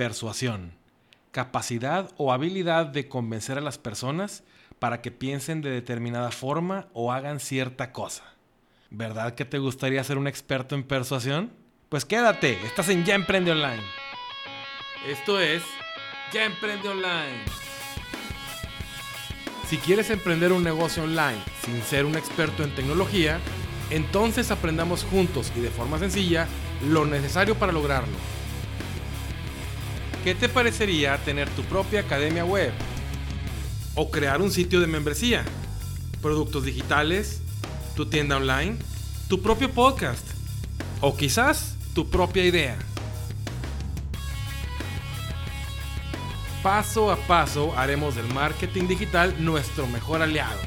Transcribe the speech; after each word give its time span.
Persuasión. 0.00 0.72
Capacidad 1.30 2.10
o 2.16 2.32
habilidad 2.32 2.86
de 2.86 3.06
convencer 3.06 3.58
a 3.58 3.60
las 3.60 3.76
personas 3.76 4.44
para 4.78 5.02
que 5.02 5.10
piensen 5.10 5.60
de 5.60 5.68
determinada 5.68 6.30
forma 6.30 6.88
o 6.94 7.12
hagan 7.12 7.38
cierta 7.38 7.92
cosa. 7.92 8.24
¿Verdad 8.88 9.34
que 9.34 9.44
te 9.44 9.58
gustaría 9.58 10.02
ser 10.02 10.16
un 10.16 10.26
experto 10.26 10.74
en 10.74 10.84
persuasión? 10.84 11.52
Pues 11.90 12.06
quédate, 12.06 12.52
estás 12.64 12.88
en 12.88 13.04
Ya 13.04 13.14
Emprende 13.14 13.50
Online. 13.50 13.82
Esto 15.06 15.38
es 15.38 15.62
Ya 16.32 16.46
Emprende 16.46 16.88
Online. 16.88 17.44
Si 19.68 19.76
quieres 19.76 20.08
emprender 20.08 20.52
un 20.52 20.64
negocio 20.64 21.02
online 21.02 21.42
sin 21.62 21.82
ser 21.82 22.06
un 22.06 22.16
experto 22.16 22.64
en 22.64 22.74
tecnología, 22.74 23.38
entonces 23.90 24.50
aprendamos 24.50 25.04
juntos 25.04 25.52
y 25.54 25.60
de 25.60 25.68
forma 25.68 25.98
sencilla 25.98 26.48
lo 26.88 27.04
necesario 27.04 27.54
para 27.54 27.70
lograrlo. 27.70 28.39
¿Qué 30.24 30.34
te 30.34 30.50
parecería 30.50 31.16
tener 31.24 31.48
tu 31.48 31.62
propia 31.62 32.00
academia 32.00 32.44
web? 32.44 32.72
¿O 33.94 34.10
crear 34.10 34.42
un 34.42 34.50
sitio 34.50 34.78
de 34.78 34.86
membresía? 34.86 35.44
¿Productos 36.20 36.66
digitales? 36.66 37.40
¿Tu 37.96 38.04
tienda 38.04 38.36
online? 38.36 38.76
¿Tu 39.28 39.40
propio 39.40 39.70
podcast? 39.70 40.26
¿O 41.00 41.16
quizás 41.16 41.76
tu 41.94 42.10
propia 42.10 42.44
idea? 42.44 42.76
Paso 46.62 47.10
a 47.10 47.16
paso 47.16 47.72
haremos 47.78 48.14
del 48.14 48.26
marketing 48.26 48.88
digital 48.88 49.34
nuestro 49.42 49.86
mejor 49.86 50.20
aliado. 50.20 50.60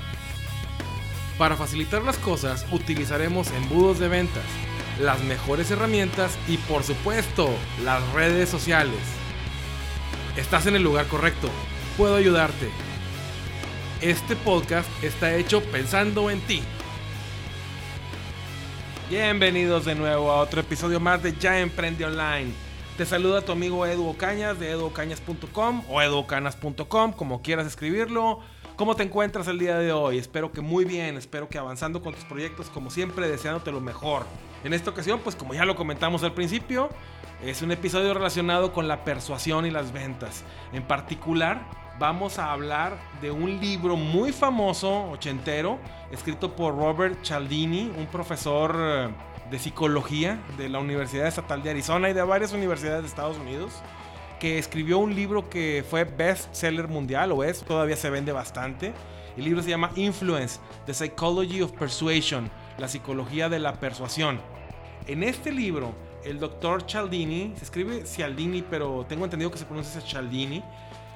Para 1.38 1.56
facilitar 1.58 2.02
las 2.02 2.18
cosas 2.18 2.66
utilizaremos 2.72 3.52
embudos 3.52 4.00
de 4.00 4.08
ventas, 4.08 4.46
las 5.00 5.22
mejores 5.24 5.70
herramientas 5.70 6.40
y 6.48 6.58
por 6.58 6.84
supuesto 6.84 7.52
las 7.84 8.02
redes 8.14 8.50
sociales. 8.50 9.23
Estás 10.38 10.66
en 10.66 10.76
el 10.76 10.82
lugar 10.82 11.06
correcto, 11.06 11.48
puedo 11.96 12.16
ayudarte. 12.16 12.68
Este 14.02 14.36
podcast 14.36 14.90
está 15.04 15.36
hecho 15.36 15.62
pensando 15.62 16.32
en 16.32 16.42
ti. 16.42 16.64
Bienvenidos 19.12 19.86
de 19.86 19.94
nuevo 19.94 20.32
a 20.32 20.38
otro 20.38 20.62
episodio 20.62 21.00
más 21.00 21.22
de 21.22 21.38
Ya 21.38 21.60
Emprende 21.60 22.06
Online. 22.06 22.52
Te 22.98 23.06
saluda 23.06 23.42
tu 23.46 23.52
amigo 23.52 23.86
Edu 23.86 24.08
Ocañas 24.08 24.60
de 24.60 24.72
eduocañas.com 24.72 25.84
o 25.88 26.02
eduocanas.com, 26.02 27.14
como 27.14 27.44
quieras 27.44 27.68
escribirlo. 27.68 28.40
¿Cómo 28.84 28.98
te 28.98 29.04
encuentras 29.04 29.48
el 29.48 29.60
día 29.60 29.78
de 29.78 29.94
hoy? 29.94 30.18
Espero 30.18 30.52
que 30.52 30.60
muy 30.60 30.84
bien, 30.84 31.16
espero 31.16 31.48
que 31.48 31.58
avanzando 31.58 32.02
con 32.02 32.14
tus 32.14 32.26
proyectos 32.26 32.70
como 32.70 32.90
siempre, 32.90 33.30
deseándote 33.30 33.72
lo 33.72 33.80
mejor. 33.80 34.26
En 34.66 34.74
esta 34.74 34.90
ocasión, 34.90 35.22
pues 35.24 35.38
como 35.38 35.54
ya 35.54 35.64
lo 35.64 35.78
comentamos 35.78 36.22
al 36.24 36.34
principio, 36.34 36.90
es 37.42 37.62
un 37.62 37.72
episodio 37.72 38.14
relacionado 38.14 38.74
con 38.74 38.90
la 38.90 39.06
persuasión 39.06 39.66
y 39.66 39.72
las 39.72 39.94
ventas. 39.94 40.44
En 40.74 40.84
particular, 40.84 41.62
vamos 41.98 42.40
a 42.40 42.52
hablar 42.52 42.98
de 43.22 43.32
un 43.32 43.58
libro 43.62 43.96
muy 43.96 44.34
famoso, 44.34 45.12
ochentero, 45.12 45.80
escrito 46.12 46.54
por 46.54 46.76
Robert 46.76 47.24
Cialdini, 47.24 47.90
un 47.98 48.08
profesor 48.08 48.76
eh, 48.78 49.08
de 49.50 49.60
psicología 49.60 50.42
de 50.58 50.68
la 50.68 50.80
Universidad 50.80 51.28
Estatal 51.28 51.64
de 51.64 51.70
Arizona 51.70 52.10
y 52.10 52.14
de 52.14 52.22
varias 52.22 52.52
universidades 52.52 53.04
de 53.04 53.08
Estados 53.08 53.38
Unidos 53.38 53.82
que 54.40 54.58
escribió 54.58 55.00
un 55.00 55.16
libro 55.16 55.50
que 55.50 55.84
fue 55.90 56.04
bestseller 56.04 56.88
mundial, 56.88 57.32
o 57.32 57.44
es, 57.44 57.64
todavía 57.64 57.96
se 57.96 58.10
vende 58.10 58.32
bastante. 58.32 58.94
El 59.38 59.46
libro 59.46 59.64
se 59.64 59.70
llama 59.70 59.92
Influence, 59.96 60.60
The 60.86 60.94
Psychology 60.94 61.62
of 61.62 61.72
Persuasion, 61.72 62.50
la 62.78 62.88
psicología 62.88 63.50
de 63.50 63.60
la 63.60 63.80
persuasión. 63.80 64.40
En 65.08 65.24
este 65.24 65.52
libro, 65.52 65.94
el 66.24 66.40
doctor 66.40 66.84
Cialdini, 66.88 67.54
se 67.58 67.66
escribe 67.66 68.06
Cialdini, 68.06 68.62
pero 68.62 69.06
tengo 69.08 69.26
entendido 69.26 69.52
que 69.52 69.58
se 69.58 69.66
pronuncia 69.66 70.02
Cialdini, 70.02 70.64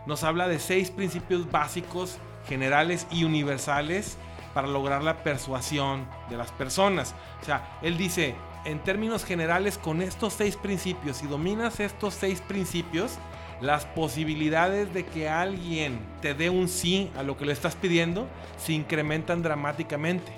nos 0.06 0.24
habla 0.24 0.48
de 0.48 0.60
seis 0.60 0.90
principios 0.90 1.50
básicos, 1.52 2.18
generales 2.48 3.08
y 3.12 3.24
universales 3.24 4.18
para 4.54 4.68
lograr 4.68 5.04
la 5.04 5.18
persuasión 5.18 6.08
de 6.30 6.38
las 6.38 6.52
personas. 6.52 7.14
O 7.42 7.46
sea, 7.46 7.78
él 7.82 7.98
dice, 7.98 8.36
en 8.68 8.80
términos 8.80 9.24
generales, 9.24 9.78
con 9.78 10.02
estos 10.02 10.34
seis 10.34 10.58
principios, 10.58 11.18
si 11.18 11.28
dominas 11.28 11.80
estos 11.80 12.14
seis 12.14 12.42
principios, 12.42 13.14
las 13.62 13.86
posibilidades 13.86 14.94
de 14.94 15.06
que 15.06 15.30
alguien 15.30 16.00
te 16.22 16.34
dé 16.34 16.50
un 16.50 16.68
sí 16.68 17.10
a 17.16 17.24
lo 17.24 17.38
que 17.38 17.46
le 17.46 17.54
estás 17.54 17.76
pidiendo 17.76 18.28
se 18.58 18.74
incrementan 18.74 19.42
dramáticamente. 19.42 20.34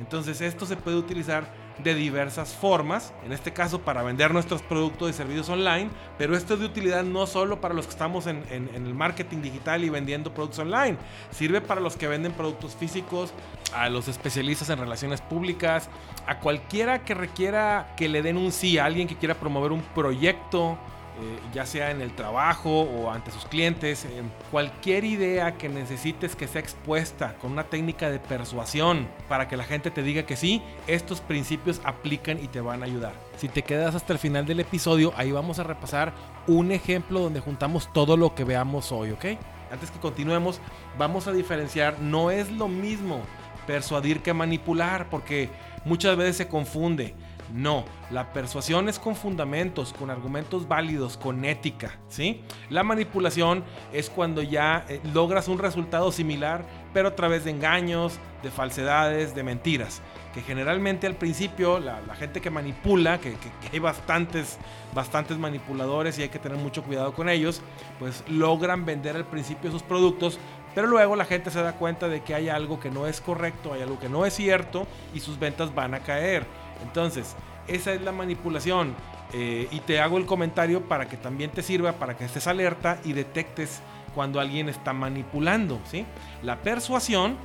Entonces 0.00 0.40
esto 0.40 0.64
se 0.64 0.76
puede 0.76 0.96
utilizar 0.96 1.46
de 1.78 1.94
diversas 1.94 2.54
formas, 2.54 3.12
en 3.24 3.32
este 3.32 3.52
caso 3.52 3.80
para 3.80 4.02
vender 4.02 4.32
nuestros 4.32 4.62
productos 4.62 5.10
y 5.10 5.12
servicios 5.12 5.48
online, 5.48 5.90
pero 6.18 6.36
esto 6.36 6.54
es 6.54 6.60
de 6.60 6.66
utilidad 6.66 7.02
no 7.02 7.26
solo 7.26 7.60
para 7.60 7.74
los 7.74 7.86
que 7.86 7.92
estamos 7.92 8.26
en, 8.26 8.44
el 8.50 8.94
marketing 8.94 9.42
digital 9.42 9.82
y 9.82 9.88
vendiendo 9.88 10.32
productos 10.32 10.60
online, 10.60 10.96
sirve 11.30 11.60
para 11.60 11.80
los 11.80 11.96
que 11.96 12.06
venden 12.06 12.32
productos 12.32 12.76
físicos, 12.76 13.32
a 13.74 13.88
los 13.88 14.06
especialistas 14.08 14.70
en 14.70 14.78
relaciones 14.78 15.20
públicas, 15.20 15.88
a 16.26 16.38
cualquiera 16.38 17.04
que 17.04 17.14
requiera 17.14 17.94
que 17.96 18.08
le 18.08 18.22
den 18.22 18.36
un 18.36 18.52
sí, 18.52 18.78
a 18.78 18.84
alguien 18.84 19.08
que 19.08 19.16
quiera 19.16 19.34
promover 19.34 19.72
un 19.72 19.82
proyecto, 19.82 20.78
eh, 21.20 21.38
ya 21.52 21.64
sea 21.64 21.90
en 21.92 22.00
el 22.00 22.12
trabajo 22.14 22.82
o 22.82 23.10
ante 23.10 23.30
sus 23.30 23.44
clientes, 23.44 24.06
cualquier 24.50 25.04
idea 25.04 25.56
que 25.56 25.68
necesites 25.68 26.34
que 26.34 26.48
sea 26.48 26.60
expuesta 26.60 27.34
con 27.40 27.52
una 27.52 27.64
técnica 27.64 28.10
de 28.10 28.18
persuasión 28.18 29.06
para 29.28 29.46
que 29.46 29.56
la 29.56 29.64
gente 29.64 29.92
te 29.92 30.02
diga 30.02 30.24
que 30.24 30.34
sí, 30.36 30.60
estos 30.86 31.20
principios 31.20 31.80
aplican 31.84 32.42
y 32.42 32.48
te 32.48 32.60
van 32.60 32.82
a 32.82 32.86
ayudar. 32.86 33.12
Si 33.36 33.48
te 33.48 33.62
quedas 33.62 33.94
hasta 33.94 34.12
el 34.12 34.18
final 34.18 34.44
del 34.44 34.60
episodio, 34.60 35.12
ahí 35.16 35.30
vamos 35.30 35.58
a 35.60 35.62
repasar 35.62 36.12
un 36.46 36.72
ejemplo 36.72 37.20
donde 37.20 37.40
juntamos 37.40 37.92
todo 37.92 38.16
lo 38.16 38.34
que 38.34 38.44
veamos 38.44 38.90
hoy, 38.90 39.12
¿ok? 39.12 39.24
Antes 39.70 39.90
que 39.90 39.98
continuemos, 40.00 40.60
vamos 40.98 41.26
a 41.26 41.32
diferenciar, 41.32 42.00
no 42.00 42.30
es 42.30 42.50
lo 42.50 42.68
mismo 42.68 43.20
persuadir 43.66 44.20
que 44.20 44.34
manipular, 44.34 45.08
porque 45.10 45.48
muchas 45.84 46.16
veces 46.16 46.36
se 46.36 46.48
confunde. 46.48 47.14
No, 47.52 47.84
la 48.10 48.32
persuasión 48.32 48.88
es 48.88 48.98
con 48.98 49.14
fundamentos, 49.14 49.92
con 49.92 50.10
argumentos 50.10 50.66
válidos, 50.66 51.16
con 51.16 51.44
ética, 51.44 51.98
¿sí? 52.08 52.40
La 52.70 52.82
manipulación 52.82 53.64
es 53.92 54.08
cuando 54.08 54.42
ya 54.42 54.84
eh, 54.88 55.00
logras 55.12 55.48
un 55.48 55.58
resultado 55.58 56.10
similar, 56.10 56.64
pero 56.92 57.08
a 57.08 57.14
través 57.14 57.44
de 57.44 57.50
engaños, 57.50 58.18
de 58.42 58.50
falsedades, 58.50 59.34
de 59.34 59.42
mentiras. 59.42 60.00
Que 60.32 60.42
generalmente 60.42 61.06
al 61.06 61.14
principio 61.14 61.78
la, 61.78 62.00
gente 62.16 62.40
que 62.40 62.50
manipula, 62.50 63.18
que, 63.20 63.36
hay 63.72 63.78
bastantes, 63.78 64.58
bastantes 64.94 65.38
manipuladores 65.38 66.18
y 66.18 66.22
hay 66.22 66.28
que 66.28 66.38
tener 66.38 66.58
mucho 66.58 66.82
cuidado 66.82 67.12
con 67.12 67.28
ellos, 67.28 67.62
pues 67.98 68.24
logran 68.28 68.84
vender 68.84 69.16
al 69.16 69.26
principio 69.26 69.70
sus 69.70 69.82
productos, 69.82 70.38
pero 70.74 70.88
luego 70.88 71.14
la 71.14 71.24
gente 71.24 71.50
se 71.50 71.62
da 71.62 71.74
cuenta 71.74 72.08
de 72.08 72.22
que 72.22 72.34
hay 72.34 72.48
algo 72.48 72.80
que 72.80 72.90
no 72.90 73.06
es 73.06 73.20
correcto, 73.20 73.72
hay 73.72 73.82
algo 73.82 73.98
que 74.00 74.08
no 74.08 74.26
es 74.26 74.34
cierto 74.34 74.88
y 75.14 75.20
sus 75.20 75.38
ventas 75.38 75.72
van 75.72 75.94
a 75.94 76.00
caer. 76.00 76.46
Entonces, 76.84 77.34
esa 77.66 77.92
es 77.92 78.02
la 78.02 78.12
manipulación. 78.12 78.94
Eh, 79.32 79.66
y 79.72 79.80
te 79.80 80.00
hago 80.00 80.18
el 80.18 80.26
comentario 80.26 80.82
para 80.82 81.08
que 81.08 81.16
también 81.16 81.50
te 81.50 81.62
sirva, 81.62 81.94
para 81.94 82.16
que 82.16 82.24
estés 82.24 82.46
alerta 82.46 82.98
y 83.04 83.14
detectes 83.14 83.80
cuando 84.14 84.38
alguien 84.38 84.68
está 84.68 84.92
manipulando. 84.92 85.80
¿sí? 85.90 86.06
La 86.42 86.56
persuasión, 86.60 87.36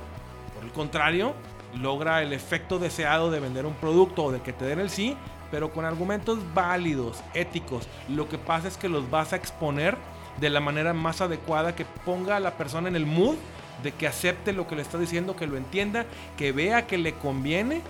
por 0.54 0.64
el 0.64 0.70
contrario, 0.70 1.34
logra 1.74 2.22
el 2.22 2.32
efecto 2.32 2.78
deseado 2.78 3.30
de 3.30 3.40
vender 3.40 3.66
un 3.66 3.74
producto 3.74 4.24
o 4.24 4.32
de 4.32 4.40
que 4.40 4.52
te 4.52 4.64
den 4.64 4.78
el 4.78 4.90
sí, 4.90 5.16
pero 5.50 5.72
con 5.72 5.84
argumentos 5.84 6.38
válidos, 6.54 7.22
éticos. 7.34 7.88
Lo 8.08 8.28
que 8.28 8.38
pasa 8.38 8.68
es 8.68 8.76
que 8.76 8.88
los 8.88 9.10
vas 9.10 9.32
a 9.32 9.36
exponer 9.36 9.96
de 10.40 10.50
la 10.50 10.60
manera 10.60 10.94
más 10.94 11.20
adecuada 11.20 11.74
que 11.74 11.84
ponga 12.04 12.36
a 12.36 12.40
la 12.40 12.52
persona 12.52 12.88
en 12.88 12.96
el 12.96 13.06
mood 13.06 13.36
de 13.82 13.92
que 13.92 14.06
acepte 14.06 14.52
lo 14.52 14.66
que 14.66 14.76
le 14.76 14.82
está 14.82 14.98
diciendo, 14.98 15.36
que 15.36 15.46
lo 15.46 15.56
entienda, 15.56 16.06
que 16.36 16.52
vea 16.52 16.86
que 16.86 16.98
le 16.98 17.14
conviene 17.14 17.82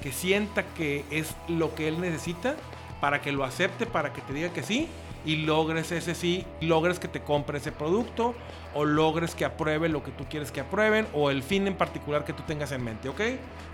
que 0.00 0.12
sienta 0.12 0.64
que 0.76 1.04
es 1.10 1.34
lo 1.48 1.74
que 1.74 1.88
él 1.88 2.00
necesita 2.00 2.56
para 3.00 3.20
que 3.20 3.32
lo 3.32 3.44
acepte, 3.44 3.86
para 3.86 4.12
que 4.12 4.20
te 4.22 4.32
diga 4.32 4.52
que 4.52 4.62
sí 4.62 4.88
y 5.24 5.36
logres 5.36 5.92
ese 5.92 6.14
sí, 6.14 6.46
logres 6.60 6.98
que 6.98 7.08
te 7.08 7.20
compre 7.20 7.58
ese 7.58 7.72
producto 7.72 8.34
o 8.74 8.84
logres 8.84 9.34
que 9.34 9.44
apruebe 9.44 9.88
lo 9.88 10.02
que 10.02 10.10
tú 10.10 10.24
quieres 10.28 10.52
que 10.52 10.60
aprueben 10.60 11.06
o 11.12 11.30
el 11.30 11.42
fin 11.42 11.66
en 11.66 11.74
particular 11.74 12.24
que 12.24 12.32
tú 12.32 12.42
tengas 12.44 12.72
en 12.72 12.84
mente, 12.84 13.08
¿ok? 13.08 13.20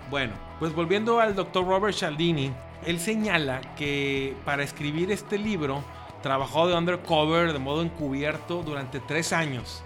Bueno, 0.09 0.33
pues 0.59 0.73
volviendo 0.73 1.19
al 1.19 1.35
doctor 1.35 1.65
Robert 1.65 1.95
Cialdini, 1.95 2.51
él 2.85 2.99
señala 2.99 3.61
que 3.75 4.35
para 4.43 4.63
escribir 4.63 5.11
este 5.11 5.37
libro 5.37 5.83
trabajó 6.21 6.67
de 6.67 6.75
undercover, 6.75 7.53
de 7.53 7.59
modo 7.59 7.83
encubierto, 7.83 8.63
durante 8.63 8.99
tres 8.99 9.31
años 9.31 9.83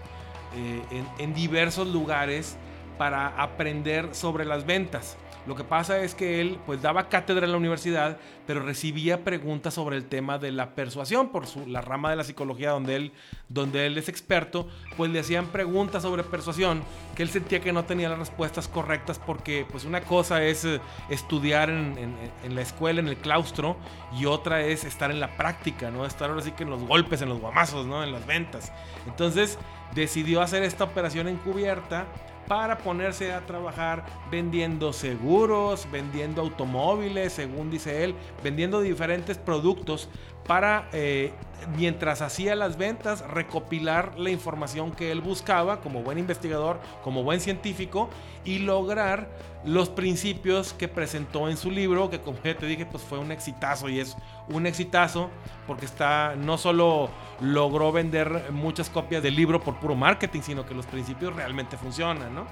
eh, 0.56 1.04
en 1.18 1.34
diversos 1.34 1.88
lugares 1.88 2.56
para 2.98 3.28
aprender 3.28 4.14
sobre 4.14 4.44
las 4.44 4.66
ventas. 4.66 5.16
Lo 5.46 5.56
que 5.56 5.64
pasa 5.64 6.00
es 6.00 6.14
que 6.14 6.40
él 6.40 6.58
pues 6.66 6.82
daba 6.82 7.08
cátedra 7.08 7.46
en 7.46 7.52
la 7.52 7.58
universidad, 7.58 8.18
pero 8.46 8.62
recibía 8.62 9.24
preguntas 9.24 9.74
sobre 9.74 9.96
el 9.96 10.04
tema 10.04 10.38
de 10.38 10.52
la 10.52 10.74
persuasión 10.74 11.30
por 11.30 11.46
su, 11.46 11.66
la 11.66 11.80
rama 11.80 12.10
de 12.10 12.16
la 12.16 12.24
psicología 12.24 12.70
donde 12.70 12.96
él, 12.96 13.12
donde 13.48 13.86
él 13.86 13.96
es 13.96 14.08
experto, 14.08 14.68
pues 14.96 15.10
le 15.10 15.20
hacían 15.20 15.46
preguntas 15.46 16.02
sobre 16.02 16.24
persuasión 16.24 16.82
que 17.14 17.22
él 17.22 17.30
sentía 17.30 17.60
que 17.60 17.72
no 17.72 17.84
tenía 17.84 18.08
las 18.08 18.18
respuestas 18.18 18.68
correctas 18.68 19.18
porque 19.18 19.66
pues 19.70 19.84
una 19.84 20.02
cosa 20.02 20.42
es 20.44 20.64
eh, 20.64 20.80
estudiar 21.08 21.70
en, 21.70 21.96
en, 22.44 22.54
la 22.54 22.60
escuela, 22.60 23.00
en 23.00 23.08
el 23.08 23.16
claustro, 23.16 23.76
y 24.18 24.26
otra 24.26 24.62
es 24.62 24.84
estar 24.84 25.10
en 25.10 25.20
la 25.20 25.36
práctica, 25.36 25.90
¿no? 25.90 26.04
Estar 26.04 26.30
ahora 26.30 26.42
sí 26.42 26.52
que 26.52 26.64
en 26.64 26.70
los 26.70 26.82
golpes, 26.82 27.22
en 27.22 27.28
los 27.28 27.40
guamazos, 27.40 27.86
¿no? 27.86 28.04
En 28.04 28.12
las 28.12 28.26
ventas. 28.26 28.72
Entonces 29.06 29.58
decidió 29.94 30.42
hacer 30.42 30.62
esta 30.62 30.84
operación 30.84 31.28
encubierta 31.28 32.06
para 32.46 32.78
ponerse 32.78 33.32
a 33.32 33.40
trabajar 33.46 34.04
vendiendo 34.30 34.92
seguros, 34.92 35.86
vendiendo 35.90 36.42
automóviles, 36.42 37.32
según 37.32 37.70
dice 37.70 38.04
él, 38.04 38.14
vendiendo 38.42 38.80
diferentes 38.80 39.38
productos 39.38 40.08
para, 40.46 40.88
eh, 40.92 41.32
mientras 41.76 42.22
hacía 42.22 42.54
las 42.54 42.76
ventas, 42.76 43.20
recopilar 43.28 44.18
la 44.18 44.30
información 44.30 44.92
que 44.92 45.12
él 45.12 45.20
buscaba 45.20 45.80
como 45.80 46.02
buen 46.02 46.18
investigador, 46.18 46.80
como 47.02 47.22
buen 47.22 47.40
científico 47.40 48.10
y 48.44 48.60
lograr 48.60 49.28
los 49.64 49.90
principios 49.90 50.72
que 50.72 50.88
presentó 50.88 51.48
en 51.48 51.56
su 51.56 51.70
libro, 51.70 52.08
que 52.08 52.20
como 52.20 52.38
te 52.38 52.66
dije, 52.66 52.86
pues 52.86 53.02
fue 53.02 53.18
un 53.18 53.30
exitazo 53.30 53.88
y 53.88 54.00
es 54.00 54.16
un 54.48 54.66
exitazo 54.66 55.30
porque 55.66 55.84
está, 55.84 56.34
no 56.36 56.56
solo 56.56 57.10
logró 57.40 57.92
vender 57.92 58.50
muchas 58.52 58.88
copias 58.88 59.22
del 59.22 59.36
libro 59.36 59.60
por 59.60 59.78
puro 59.78 59.94
marketing, 59.94 60.40
sino 60.40 60.66
que 60.66 60.74
los 60.74 60.86
principios 60.86 61.34
realmente 61.34 61.76
funcionan, 61.76 62.34
¿no? 62.34 62.46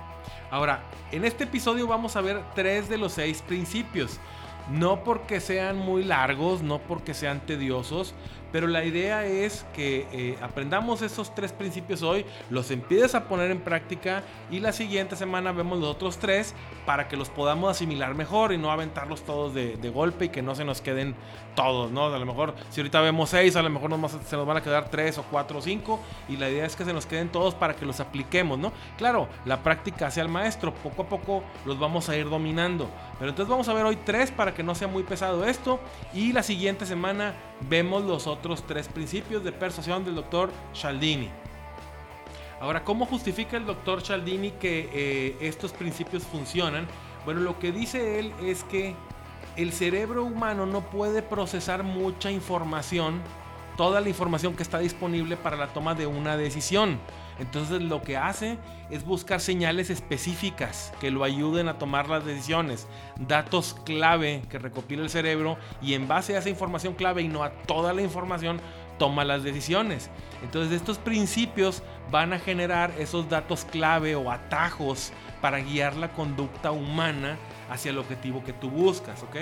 Ahora, 0.51 0.83
en 1.13 1.25
este 1.25 1.45
episodio 1.45 1.87
vamos 1.87 2.17
a 2.17 2.21
ver 2.21 2.43
tres 2.55 2.89
de 2.89 2.99
los 2.99 3.13
seis 3.13 3.43
principios. 3.43 4.19
No 4.71 5.03
porque 5.03 5.41
sean 5.41 5.79
muy 5.79 6.05
largos, 6.05 6.63
no 6.63 6.79
porque 6.79 7.15
sean 7.15 7.41
tediosos, 7.41 8.15
pero 8.53 8.67
la 8.67 8.85
idea 8.85 9.27
es 9.27 9.67
que 9.75 10.07
eh, 10.13 10.39
aprendamos 10.41 11.03
esos 11.03 11.35
tres 11.35 11.53
principios 11.53 12.03
hoy, 12.03 12.25
los 12.51 12.71
empieces 12.71 13.15
a 13.15 13.25
poner 13.25 13.51
en 13.51 13.61
práctica 13.61 14.23
y 14.51 14.61
la 14.61 14.73
siguiente 14.73 15.17
semana 15.17 15.53
vemos 15.53 15.79
los 15.79 15.89
otros 15.89 16.19
tres 16.19 16.55
para 16.87 17.09
que 17.09 17.17
los 17.17 17.29
podamos 17.29 17.71
asimilar 17.71 18.15
mejor 18.15 18.53
y 18.53 18.59
no 18.59 18.71
aventarlos 18.71 19.23
todos 19.23 19.55
de, 19.55 19.77
golpe 19.89 20.27
y 20.27 20.29
que 20.29 20.43
no 20.43 20.55
se 20.55 20.65
nos 20.65 20.81
queden 20.81 21.15
todos, 21.55 21.91
¿no? 21.91 22.07
A 22.07 22.19
lo 22.19 22.27
mejor 22.27 22.55
si 22.71 22.81
ahorita 22.81 23.01
vemos 23.01 23.31
seis, 23.31 23.57
a 23.57 23.63
lo 23.63 23.71
mejor 23.71 23.91
se 24.27 24.37
nos 24.37 24.47
van 24.47 24.59
a 24.59 24.63
quedar 24.63 24.91
tres 24.91 25.19
o 25.19 25.25
cuatro 25.25 25.59
o 25.59 25.63
cinco 25.63 25.99
y 26.29 26.37
la 26.37 26.49
idea 26.49 26.67
es 26.67 26.77
que 26.77 26.85
se 26.85 26.93
nos 26.93 27.07
queden 27.07 27.31
todos 27.31 27.55
para 27.55 27.75
que 27.75 27.87
los 27.87 28.01
apliquemos, 28.01 28.59
¿no? 28.59 28.73
Claro, 28.97 29.29
la 29.45 29.63
práctica 29.63 30.07
hacia 30.07 30.23
el 30.23 30.29
maestro, 30.29 30.75
poco 30.75 31.03
a 31.03 31.09
poco 31.09 31.43
los 31.65 31.79
vamos 31.79 32.09
a 32.09 32.17
ir 32.17 32.29
dominando. 32.29 32.89
Pero 33.19 33.31
entonces 33.31 33.51
vamos 33.51 33.69
a 33.69 33.75
ver 33.75 33.85
hoy 33.85 33.97
tres 34.05 34.31
para 34.31 34.55
que 34.55 34.63
no 34.63 34.75
sea 34.75 34.89
muy 34.89 35.03
pesado 35.03 35.45
esto 35.45 35.81
y 36.15 36.33
la 36.33 36.43
siguiente 36.43 36.87
semana 36.87 37.35
vemos 37.69 38.05
los 38.05 38.27
otros 38.27 38.38
tres 38.67 38.89
principios 38.89 39.45
de 39.45 39.53
persuasión 39.53 40.05
del 40.05 40.15
doctor 40.15 40.51
Cialdini. 40.75 41.31
Ahora, 42.61 42.83
¿cómo 42.83 43.07
justifica 43.07 43.57
el 43.57 43.67
doctor 43.67 44.03
Cialdini 44.03 44.51
que 44.53 44.91
eh, 44.93 45.37
estos 45.41 45.73
principios 45.73 46.25
funcionan? 46.25 46.87
Bueno, 47.25 47.41
lo 47.41 47.59
que 47.59 47.71
dice 47.71 48.19
él 48.19 48.33
es 48.43 48.65
que 48.65 48.97
el 49.57 49.73
cerebro 49.73 50.25
humano 50.25 50.67
no 50.67 50.81
puede 50.83 51.23
procesar 51.23 51.83
mucha 51.83 52.31
información, 52.31 53.21
toda 53.79 54.01
la 54.01 54.09
información 54.09 54.57
que 54.57 54.65
está 54.65 54.81
disponible 54.81 55.37
para 55.37 55.57
la 55.57 55.69
toma 55.69 55.95
de 55.95 56.09
una 56.09 56.37
decisión. 56.37 56.99
Entonces 57.39 57.81
lo 57.81 58.03
que 58.03 58.17
hace 58.17 58.59
es 58.91 59.05
buscar 59.05 59.41
señales 59.41 59.89
específicas 59.89 60.93
que 61.01 61.13
lo 61.13 61.23
ayuden 61.23 61.69
a 61.69 61.79
tomar 61.79 62.09
las 62.09 62.25
decisiones, 62.25 62.89
datos 63.21 63.77
clave 63.85 64.43
que 64.51 64.59
recopila 64.59 65.05
el 65.05 65.11
cerebro 65.11 65.59
y 65.81 65.95
en 65.95 66.09
base 66.09 66.35
a 66.35 66.41
esa 66.41 66.51
información 66.51 66.95
clave 66.95 67.23
y 67.23 67.29
no 67.29 67.45
a 67.45 67.51
toda 67.53 67.93
la 67.93 68.03
información 68.03 68.61
toma 68.99 69.25
las 69.25 69.45
decisiones. 69.45 70.11
Entonces 70.43 70.73
estos 70.73 70.99
principios 70.99 71.85
van 72.11 72.33
a 72.33 72.41
generar 72.41 72.93
esos 72.99 73.29
datos 73.29 73.65
clave 73.65 74.17
o 74.17 74.33
atajos 74.33 75.13
para 75.41 75.61
guiar 75.61 75.95
la 75.95 76.09
conducta 76.09 76.73
humana 76.73 77.39
hacia 77.71 77.93
el 77.93 77.99
objetivo 77.99 78.43
que 78.43 78.53
tú 78.53 78.71
buscas, 78.71 79.23
¿ok? 79.23 79.37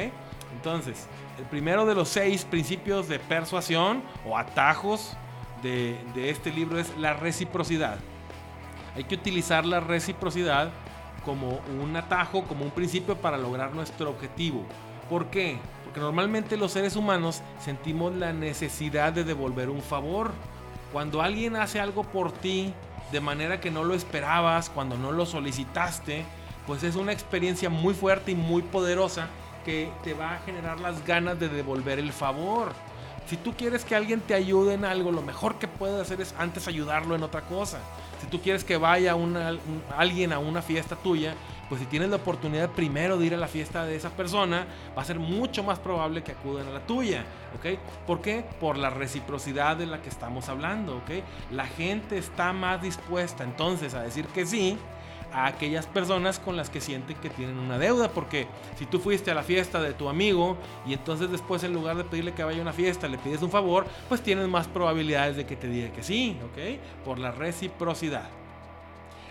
Entonces, 0.56 1.06
el 1.38 1.44
primero 1.44 1.84
de 1.84 1.94
los 1.94 2.08
seis 2.08 2.44
principios 2.44 3.08
de 3.08 3.18
persuasión 3.18 4.02
o 4.26 4.38
atajos 4.38 5.12
de, 5.62 5.98
este 6.16 6.50
libro 6.50 6.78
es 6.78 6.96
la 6.96 7.12
reciprocidad. 7.12 7.98
Hay 8.94 9.04
que 9.04 9.16
utilizar 9.16 9.66
la 9.66 9.80
reciprocidad 9.80 10.70
como 11.26 11.60
un 11.82 11.94
atajo, 11.94 12.44
como 12.44 12.64
un 12.64 12.70
principio 12.70 13.16
para 13.16 13.36
lograr 13.36 13.74
nuestro 13.74 14.08
objetivo. 14.08 14.64
¿Por 15.10 15.26
qué? 15.26 15.58
Porque 15.84 16.00
normalmente 16.00 16.56
los 16.56 16.72
seres 16.72 16.96
humanos 16.96 17.42
sentimos 17.62 18.14
la 18.14 18.32
necesidad 18.32 19.12
de 19.12 19.24
devolver 19.24 19.68
un 19.68 19.82
favor. 19.82 20.32
Cuando 20.90 21.20
alguien 21.20 21.56
hace 21.56 21.80
algo 21.80 22.02
por 22.02 22.32
ti 22.32 22.72
de 23.12 23.20
manera 23.20 23.60
que 23.60 23.70
no 23.70 23.84
lo 23.84 23.92
esperabas, 23.92 24.70
cuando 24.70 24.96
no 24.96 25.12
lo 25.12 25.26
solicitaste, 25.26 26.24
pues 26.66 26.82
es 26.82 26.96
una 26.96 27.12
experiencia 27.12 27.68
muy 27.68 27.92
fuerte 27.92 28.32
y 28.32 28.34
muy 28.34 28.62
poderosa 28.62 29.28
que 29.66 29.90
te 30.04 30.14
va 30.14 30.34
a 30.34 30.38
generar 30.38 30.78
las 30.78 31.04
ganas 31.04 31.40
de 31.40 31.48
devolver 31.48 31.98
el 31.98 32.12
favor. 32.12 32.72
Si 33.28 33.36
tú 33.36 33.52
quieres 33.54 33.84
que 33.84 33.96
alguien 33.96 34.20
te 34.20 34.34
ayude 34.34 34.74
en 34.74 34.84
algo, 34.84 35.10
lo 35.10 35.22
mejor 35.22 35.56
que 35.56 35.66
puedes 35.66 36.00
hacer 36.00 36.20
es 36.20 36.32
antes 36.38 36.68
ayudarlo 36.68 37.16
en 37.16 37.24
otra 37.24 37.40
cosa. 37.40 37.80
Si 38.20 38.28
tú 38.28 38.40
quieres 38.40 38.62
que 38.62 38.76
vaya 38.76 39.16
alguien 39.98 40.32
a 40.32 40.38
una 40.38 40.62
fiesta 40.62 40.94
tuya, 40.94 41.34
pues 41.68 41.80
si 41.80 41.86
tienes 41.88 42.10
la 42.10 42.16
oportunidad 42.16 42.70
primero 42.70 43.18
de 43.18 43.26
ir 43.26 43.34
a 43.34 43.38
la 43.38 43.48
fiesta 43.48 43.84
de 43.84 43.96
esa 43.96 44.10
persona, 44.10 44.66
va 44.96 45.02
a 45.02 45.04
ser 45.04 45.18
mucho 45.18 45.64
más 45.64 45.80
probable 45.80 46.22
que 46.22 46.30
acudan 46.30 46.68
a 46.68 46.70
la 46.70 46.86
tuya, 46.86 47.24
¿ok? 47.58 47.76
¿Por 48.06 48.20
qué? 48.22 48.44
Por 48.60 48.78
la 48.78 48.90
reciprocidad 48.90 49.76
de 49.76 49.86
la 49.86 50.00
que 50.00 50.08
estamos 50.08 50.48
hablando, 50.48 50.98
¿ok? 50.98 51.24
La 51.50 51.66
gente 51.66 52.18
está 52.18 52.52
más 52.52 52.80
dispuesta 52.80 53.42
entonces 53.42 53.94
a 53.94 54.02
decir 54.02 54.26
que 54.26 54.46
sí 54.46 54.78
a 55.32 55.46
aquellas 55.46 55.86
personas 55.86 56.38
con 56.38 56.56
las 56.56 56.70
que 56.70 56.80
sienten 56.80 57.16
que 57.16 57.30
tienen 57.30 57.58
una 57.58 57.78
deuda. 57.78 58.10
Porque 58.10 58.46
si 58.78 58.86
tú 58.86 58.98
fuiste 58.98 59.30
a 59.30 59.34
la 59.34 59.42
fiesta 59.42 59.80
de 59.80 59.92
tu 59.92 60.08
amigo 60.08 60.56
y 60.86 60.92
entonces 60.92 61.30
después 61.30 61.62
en 61.64 61.72
lugar 61.72 61.96
de 61.96 62.04
pedirle 62.04 62.32
que 62.32 62.44
vaya 62.44 62.58
a 62.58 62.62
una 62.62 62.72
fiesta 62.72 63.08
le 63.08 63.18
pides 63.18 63.42
un 63.42 63.50
favor, 63.50 63.86
pues 64.08 64.22
tienes 64.22 64.48
más 64.48 64.66
probabilidades 64.68 65.36
de 65.36 65.46
que 65.46 65.56
te 65.56 65.68
diga 65.68 65.92
que 65.92 66.02
sí, 66.02 66.36
¿ok? 66.44 67.04
Por 67.04 67.18
la 67.18 67.30
reciprocidad. 67.30 68.28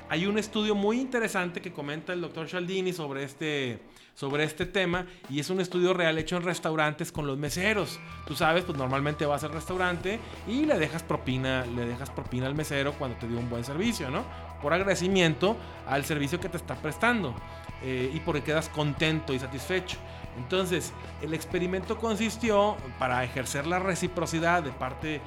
Hay 0.08 0.28
un 0.28 0.38
estudio 0.38 0.76
muy 0.76 1.00
interesante 1.00 1.62
que 1.62 1.74
comenta 1.74 2.14
el 2.14 2.22
doctor 2.22 2.48
Cialdini 2.48 2.94
sobre 2.94 3.24
este, 3.24 3.80
sobre 4.14 4.44
este 4.44 4.68
tema 4.68 5.08
y 5.30 5.40
es 5.40 5.50
un 5.50 5.60
estudio 5.60 5.96
real 5.96 6.18
hecho 6.20 6.38
en 6.38 6.44
restaurantes 6.44 7.12
con 7.12 7.26
los 7.26 7.40
meseros. 7.40 8.00
Tú 8.28 8.36
sabes, 8.36 8.64
pues 8.66 8.78
normalmente 8.78 9.26
vas 9.26 9.44
al 9.44 9.52
restaurante 9.52 10.20
y 10.48 10.66
le 10.66 10.78
dejas 10.78 11.02
propina, 11.02 11.66
le 11.66 11.88
dejas 11.88 12.12
propina 12.12 12.46
al 12.46 12.54
mesero 12.54 12.94
cuando 12.94 13.18
te 13.18 13.28
dio 13.28 13.40
un 13.40 13.50
buen 13.50 13.64
servicio, 13.64 14.12
¿no? 14.12 14.24
Por 14.66 14.74
agradecimiento 14.74 15.56
al 15.88 16.06
servicio 16.06 16.40
que 16.40 16.50
te 16.50 16.58
está 16.58 16.74
prestando 16.74 17.36
eh, 17.84 18.10
y 18.12 18.20
porque 18.22 18.42
quedas 18.42 18.68
contento 18.68 19.32
y 19.32 19.38
satisfecho. 19.38 19.98
Entonces, 20.40 20.92
el 21.22 21.36
experimento 21.36 22.00
consistió 22.00 22.76
para 22.98 23.24
ejercer 23.24 23.68
la 23.68 23.78
reciprocidad 23.78 24.64
de 24.64 24.72
parte 24.72 25.22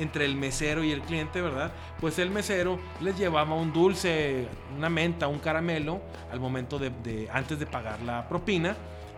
entre 0.00 0.24
el 0.24 0.34
mesero 0.34 0.82
y 0.82 0.90
el 0.90 1.02
cliente, 1.02 1.40
¿verdad? 1.40 1.70
Pues 2.00 2.18
el 2.18 2.30
mesero 2.30 2.80
les 3.00 3.16
llevaba 3.16 3.54
un 3.54 3.72
dulce, 3.72 4.48
una 4.76 4.90
menta, 4.90 5.28
un 5.28 5.38
caramelo 5.38 6.00
al 6.32 6.40
momento 6.40 6.76
de, 6.80 7.28
antes 7.32 7.60
de 7.60 7.66
pagar 7.66 8.02
la 8.02 8.28
propina. 8.28 8.76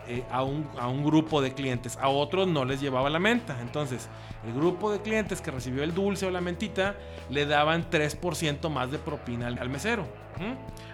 Eh, 0.08 0.24
a, 0.30 0.44
un, 0.44 0.68
a, 0.78 0.86
un, 0.86 1.04
grupo 1.04 1.42
de 1.42 1.52
clientes, 1.52 1.98
a 2.00 2.08
otros 2.08 2.46
no 2.46 2.64
les 2.64 2.80
llevaba 2.80 3.10
la 3.10 3.18
menta. 3.18 3.56
Entonces, 3.60 4.08
el 4.46 4.54
grupo 4.54 4.92
de 4.92 5.00
clientes 5.00 5.40
que 5.40 5.50
recibió 5.50 5.82
el 5.82 5.94
dulce 5.94 6.26
o 6.26 6.30
la 6.30 6.40
mentita 6.40 6.94
le 7.28 7.44
daban 7.44 7.90
3% 7.90 8.68
más 8.70 8.90
de 8.92 8.98
propina 8.98 9.48
al, 9.48 9.68
mesero. 9.68 10.06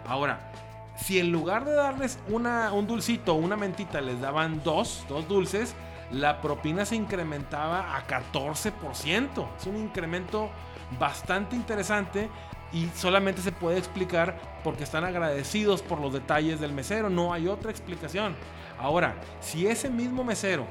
Ahora, 0.06 0.50
si 0.96 1.18
en 1.18 1.30
lugar 1.30 1.64
de 1.64 1.72
darles 1.72 2.18
una, 2.28 2.72
un 2.72 2.86
dulcito 2.86 3.34
o 3.34 3.36
una 3.36 3.56
mentita 3.56 4.00
les 4.00 4.20
daban 4.20 4.62
dos, 4.64 5.04
dos 5.08 5.28
dulces, 5.28 5.74
la 6.10 6.40
propina 6.40 6.84
se 6.84 6.96
incrementaba 6.96 7.96
a 7.96 8.06
14%. 8.06 9.46
Es 9.58 9.66
un 9.66 9.76
incremento 9.76 10.50
bastante 10.98 11.56
interesante 11.56 12.28
y 12.72 12.88
solamente 12.94 13.42
se 13.42 13.52
puede 13.52 13.78
explicar 13.78 14.36
porque 14.64 14.84
están 14.84 15.04
agradecidos 15.04 15.82
por 15.82 16.00
los 16.00 16.12
detalles 16.12 16.60
del 16.60 16.72
mesero. 16.72 17.10
No 17.10 17.32
hay 17.32 17.48
otra 17.48 17.70
explicación. 17.70 18.34
Ahora, 18.78 19.14
si 19.40 19.66
ese 19.66 19.90
mismo 19.90 20.24
mesero 20.24 20.66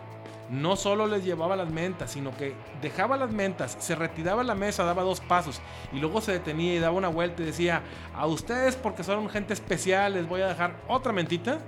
no 0.50 0.75
solo 0.75 1.08
les 1.08 1.24
llevaba 1.24 1.55
las 1.55 1.70
mentas, 1.70 2.12
sino 2.12 2.36
que 2.36 2.53
dejaba 2.81 3.15
las 3.15 3.31
mentas, 3.31 3.77
se 3.79 3.96
retiraba 3.96 4.43
la 4.43 4.55
mesa, 4.55 4.84
daba 4.84 5.03
dos 5.03 5.22
pasos 5.22 5.62
y 5.93 6.00
luego 6.00 6.20
se 6.20 6.34
detenía 6.34 6.75
y 6.75 6.79
daba 6.79 6.98
una 6.98 7.08
vuelta 7.08 7.41
y 7.41 7.46
decía, 7.46 7.81
a 8.13 8.27
ustedes 8.27 8.75
porque 8.75 9.03
son 9.03 9.29
gente 9.29 9.53
especial 9.53 10.13
les 10.13 10.27
voy 10.27 10.41
a 10.41 10.48
dejar 10.48 10.75
otra 10.88 11.13
mentita. 11.13 11.60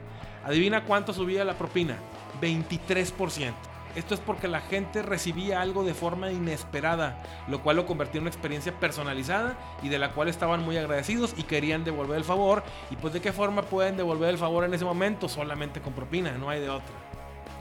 Adivina 0.46 0.84
cuánto 0.84 1.14
subía 1.14 1.46
la 1.46 1.58
propina. 1.58 1.98
23%. 2.42 3.54
Esto 3.96 4.16
es 4.16 4.20
porque 4.20 4.48
la 4.48 4.62
gente 4.62 5.02
recibía 5.02 5.62
algo 5.62 5.84
de 5.84 5.94
forma 5.94 6.32
inesperada, 6.32 7.22
lo 7.48 7.62
cual 7.62 7.76
lo 7.76 7.86
convertía 7.86 8.20
en 8.20 8.24
una 8.24 8.32
experiencia 8.32 8.80
personalizada 8.80 9.58
y 9.84 9.90
de 9.90 10.00
la 10.00 10.12
cual 10.12 10.30
estaban 10.30 10.64
muy 10.64 10.78
agradecidos 10.78 11.36
y 11.38 11.44
querían 11.44 11.84
devolver 11.84 12.18
el 12.18 12.24
favor. 12.24 12.64
Y 12.90 12.96
pues 12.96 13.14
de 13.14 13.22
qué 13.22 13.32
forma 13.32 13.62
pueden 13.62 13.96
devolver 13.96 14.30
el 14.30 14.38
favor 14.38 14.64
en 14.64 14.74
ese 14.74 14.86
momento? 14.86 15.30
Solamente 15.30 15.82
con 15.82 15.94
propina, 15.94 16.32
no 16.32 16.50
hay 16.50 16.60
de 16.60 16.70
otra. 16.70 16.96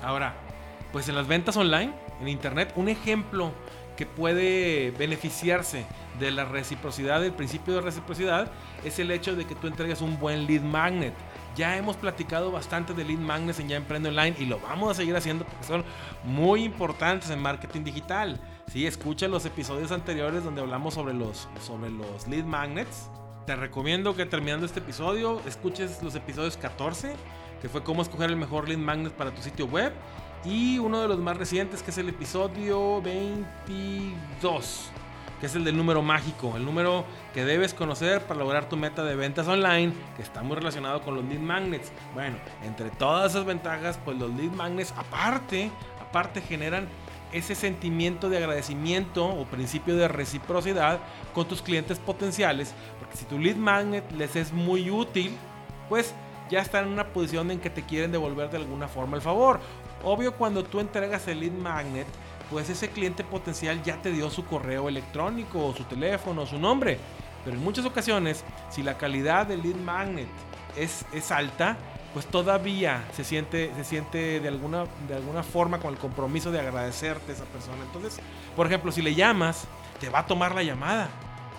Ahora, 0.03 0.35
pues 0.91 1.09
en 1.09 1.15
las 1.15 1.27
ventas 1.27 1.57
online, 1.57 1.93
en 2.21 2.29
internet, 2.29 2.73
un 2.77 2.89
ejemplo 2.89 3.53
que 4.03 4.07
puede 4.07 4.91
beneficiarse 4.99 5.87
de 6.19 6.33
la 6.33 6.45
reciprocidad, 6.45 7.21
del 7.21 7.33
principio 7.33 7.75
de 7.75 7.83
reciprocidad, 7.83 8.51
es 8.85 8.99
el 8.99 9.13
hecho 9.13 9.37
de 9.37 9.45
que 9.45 9.55
tú 9.55 9.69
entregues 9.69 10.01
un 10.01 10.19
buen 10.19 10.49
lead 10.49 10.63
magnet. 10.63 11.15
Ya 11.55 11.77
hemos 11.77 11.97
platicado 11.97 12.51
bastante 12.51 12.95
de 12.95 13.05
lead 13.05 13.21
magnets 13.21 13.61
en 13.61 13.69
Ya 13.69 13.77
Emprende 13.77 14.09
Online 14.09 14.35
y 14.41 14.47
lo 14.47 14.59
vamos 14.59 14.91
a 14.91 14.95
seguir 14.95 15.15
haciendo 15.15 15.45
porque 15.45 15.65
son 15.65 15.85
muy 16.25 16.65
importantes 16.65 17.31
en 17.31 17.39
marketing 17.39 17.85
digital. 17.85 18.41
Sí, 18.73 18.89
escucha 18.89 19.29
los 19.29 19.47
episodios 19.47 19.93
anteriores 19.93 20.43
donde 20.43 20.63
hablamos 20.63 20.95
sobre 20.95 21.15
los, 21.15 21.49
sobre 21.65 21.89
los 21.89 22.27
lead 22.27 22.45
magnets. 22.45 23.09
Te 23.47 23.55
recomiendo 23.55 24.17
que 24.17 24.27
terminando 24.27 24.67
este 24.67 24.81
episodio 24.81 25.41
escuches 25.47 26.03
los 26.03 26.17
episodios 26.17 26.57
14, 26.57 27.15
que 27.61 27.69
fue 27.69 27.85
cómo 27.85 28.03
escoger 28.03 28.31
el 28.31 28.37
mejor 28.37 28.69
lead 28.69 28.79
magnet 28.79 29.13
para 29.13 29.33
tu 29.33 29.43
sitio 29.43 29.67
web, 29.67 29.93
y 30.45 30.79
uno 30.79 31.01
de 31.03 31.09
los 31.09 31.19
más 31.19 31.37
recientes 31.37 31.83
que 31.83 31.91
es 31.91 31.99
el 31.99 32.09
episodio 32.09 33.01
22 33.03 34.93
que 35.43 35.47
es 35.47 35.57
el 35.57 35.65
del 35.65 35.77
número 35.77 36.03
mágico, 36.03 36.57
el 36.57 36.65
número 36.65 37.05
que 37.35 37.45
debes 37.45 37.75
conocer 37.75 38.23
para 38.23 38.39
lograr 38.39 38.69
tu 38.69 38.77
meta 38.77 39.03
de 39.03 39.17
ventas 39.17 39.49
online, 39.49 39.93
que 40.15 40.23
está 40.23 40.45
muy 40.45 40.55
relacionado 40.55 41.03
con 41.03 41.17
los 41.17 41.25
lead 41.25 41.41
magnets. 41.41 41.91
Bueno, 42.15 42.37
entre 42.63 42.91
todas 42.91 43.33
esas 43.33 43.45
ventajas, 43.45 43.99
pues 44.05 44.17
los 44.17 44.31
lead 44.37 44.53
magnets 44.53 44.95
aparte, 44.97 45.73
aparte 46.01 46.43
generan 46.43 46.87
ese 47.33 47.57
sentimiento 47.57 48.29
de 48.29 48.37
agradecimiento 48.37 49.27
o 49.27 49.45
principio 49.47 49.97
de 49.97 50.07
reciprocidad 50.07 51.01
con 51.35 51.49
tus 51.49 51.61
clientes 51.61 51.99
potenciales, 51.99 52.73
porque 53.01 53.17
si 53.17 53.25
tu 53.25 53.37
lead 53.37 53.57
magnet 53.57 54.09
les 54.13 54.37
es 54.37 54.53
muy 54.53 54.93
útil, 54.93 55.37
pues 55.89 56.15
ya 56.51 56.61
están 56.61 56.87
en 56.87 56.93
una 56.93 57.09
posición 57.09 57.51
en 57.51 57.59
que 57.59 57.71
te 57.71 57.83
quieren 57.83 58.13
devolver 58.13 58.49
de 58.49 58.59
alguna 58.59 58.87
forma 58.87 59.17
el 59.17 59.23
favor. 59.23 59.59
Obvio 60.05 60.35
cuando 60.35 60.65
tú 60.65 60.81
entregas 60.81 61.27
el 61.29 61.41
lead 61.41 61.53
magnet, 61.53 62.07
pues 62.51 62.69
ese 62.69 62.91
cliente 62.91 63.25
potencial 63.25 63.83
ya 63.83 64.01
te 64.03 64.11
dio 64.11 64.29
su 64.31 64.45
correo 64.45 64.89
electrónico, 64.89 65.67
o 65.67 65.75
su 65.75 65.85
teléfono, 65.85 66.47
su 66.47 66.59
nombre. 66.59 66.99
Pero 67.45 67.57
en 67.57 67.63
muchas 67.63 67.85
ocasiones, 67.85 68.45
si 68.71 68.83
la 68.83 68.99
calidad 68.99 69.47
del 69.47 69.63
lead 69.63 69.77
magnet 69.77 70.29
es, 70.77 71.05
es 71.13 71.31
alta, 71.31 71.77
pues 72.13 72.27
todavía 72.27 73.05
se 73.15 73.25
siente, 73.25 73.73
se 73.75 73.85
siente 73.85 74.41
de, 74.41 74.49
alguna, 74.49 74.85
de 75.09 75.15
alguna 75.15 75.43
forma 75.43 75.79
con 75.79 75.95
el 75.95 75.99
compromiso 75.99 76.51
de 76.51 76.61
agradecerte 76.61 77.33
a 77.33 77.35
esa 77.35 77.45
persona. 77.45 77.83
Entonces, 77.85 78.21
por 78.55 78.67
ejemplo, 78.67 78.93
si 78.93 79.03
le 79.03 79.15
llamas, 79.15 79.65
te 79.99 80.11
va 80.11 80.21
a 80.21 80.27
tomar 80.27 80.55
la 80.55 80.63
llamada. 80.63 81.09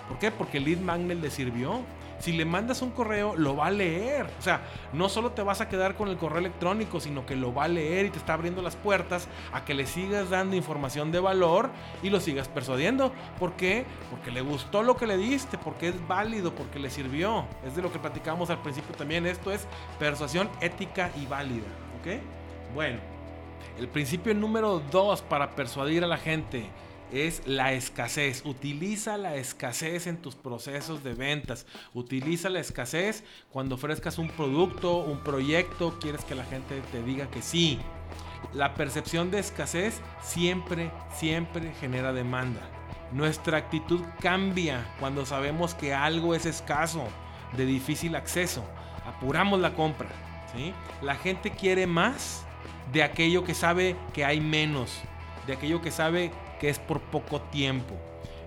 ¿Por 0.08 0.18
qué? 0.18 0.30
Porque 0.30 0.58
el 0.58 0.64
lead 0.64 0.78
magnet 0.78 1.20
le 1.20 1.30
sirvió. 1.30 1.80
Si 2.18 2.32
le 2.32 2.44
mandas 2.44 2.82
un 2.82 2.90
correo, 2.90 3.34
lo 3.36 3.56
va 3.56 3.66
a 3.66 3.70
leer. 3.70 4.26
O 4.38 4.42
sea, 4.42 4.62
no 4.92 5.08
solo 5.08 5.32
te 5.32 5.42
vas 5.42 5.60
a 5.60 5.68
quedar 5.68 5.94
con 5.94 6.08
el 6.08 6.16
correo 6.16 6.38
electrónico, 6.38 7.00
sino 7.00 7.26
que 7.26 7.36
lo 7.36 7.52
va 7.52 7.64
a 7.64 7.68
leer 7.68 8.06
y 8.06 8.10
te 8.10 8.18
está 8.18 8.34
abriendo 8.34 8.62
las 8.62 8.76
puertas 8.76 9.28
a 9.52 9.64
que 9.64 9.74
le 9.74 9.86
sigas 9.86 10.30
dando 10.30 10.56
información 10.56 11.12
de 11.12 11.20
valor 11.20 11.70
y 12.02 12.10
lo 12.10 12.20
sigas 12.20 12.48
persuadiendo. 12.48 13.12
¿Por 13.38 13.52
qué? 13.54 13.84
Porque 14.10 14.30
le 14.30 14.40
gustó 14.40 14.82
lo 14.82 14.96
que 14.96 15.06
le 15.06 15.16
diste, 15.16 15.58
porque 15.58 15.88
es 15.88 16.08
válido, 16.08 16.54
porque 16.54 16.78
le 16.78 16.90
sirvió. 16.90 17.44
Es 17.66 17.76
de 17.76 17.82
lo 17.82 17.92
que 17.92 17.98
platicamos 17.98 18.50
al 18.50 18.62
principio 18.62 18.94
también. 18.94 19.26
Esto 19.26 19.50
es 19.50 19.66
persuasión 19.98 20.48
ética 20.60 21.10
y 21.20 21.26
válida. 21.26 21.66
¿Ok? 22.00 22.20
Bueno, 22.74 22.98
el 23.78 23.88
principio 23.88 24.34
número 24.34 24.80
dos 24.90 25.22
para 25.22 25.50
persuadir 25.50 26.04
a 26.04 26.06
la 26.06 26.16
gente 26.16 26.66
es 27.14 27.42
la 27.46 27.72
escasez. 27.72 28.42
Utiliza 28.44 29.16
la 29.16 29.36
escasez 29.36 30.06
en 30.06 30.16
tus 30.16 30.34
procesos 30.34 31.04
de 31.04 31.14
ventas. 31.14 31.64
Utiliza 31.94 32.50
la 32.50 32.60
escasez 32.60 33.24
cuando 33.50 33.76
ofrezcas 33.76 34.18
un 34.18 34.28
producto, 34.28 34.98
un 34.98 35.20
proyecto, 35.20 35.98
quieres 36.00 36.24
que 36.24 36.34
la 36.34 36.44
gente 36.44 36.82
te 36.90 37.02
diga 37.02 37.30
que 37.30 37.40
sí. 37.40 37.78
La 38.52 38.74
percepción 38.74 39.30
de 39.30 39.38
escasez 39.38 40.00
siempre, 40.22 40.90
siempre 41.16 41.72
genera 41.80 42.12
demanda. 42.12 42.60
Nuestra 43.12 43.58
actitud 43.58 44.02
cambia 44.20 44.84
cuando 44.98 45.24
sabemos 45.24 45.74
que 45.74 45.94
algo 45.94 46.34
es 46.34 46.46
escaso, 46.46 47.06
de 47.56 47.64
difícil 47.64 48.16
acceso. 48.16 48.64
Apuramos 49.06 49.60
la 49.60 49.74
compra. 49.74 50.08
¿sí? 50.54 50.74
La 51.00 51.14
gente 51.14 51.50
quiere 51.50 51.86
más 51.86 52.44
de 52.92 53.02
aquello 53.02 53.44
que 53.44 53.54
sabe 53.54 53.96
que 54.12 54.24
hay 54.24 54.40
menos, 54.40 55.00
de 55.46 55.52
aquello 55.52 55.80
que 55.80 55.90
sabe 55.90 56.32
que 56.64 56.70
es 56.70 56.78
por 56.78 56.98
poco 56.98 57.42
tiempo. 57.42 57.94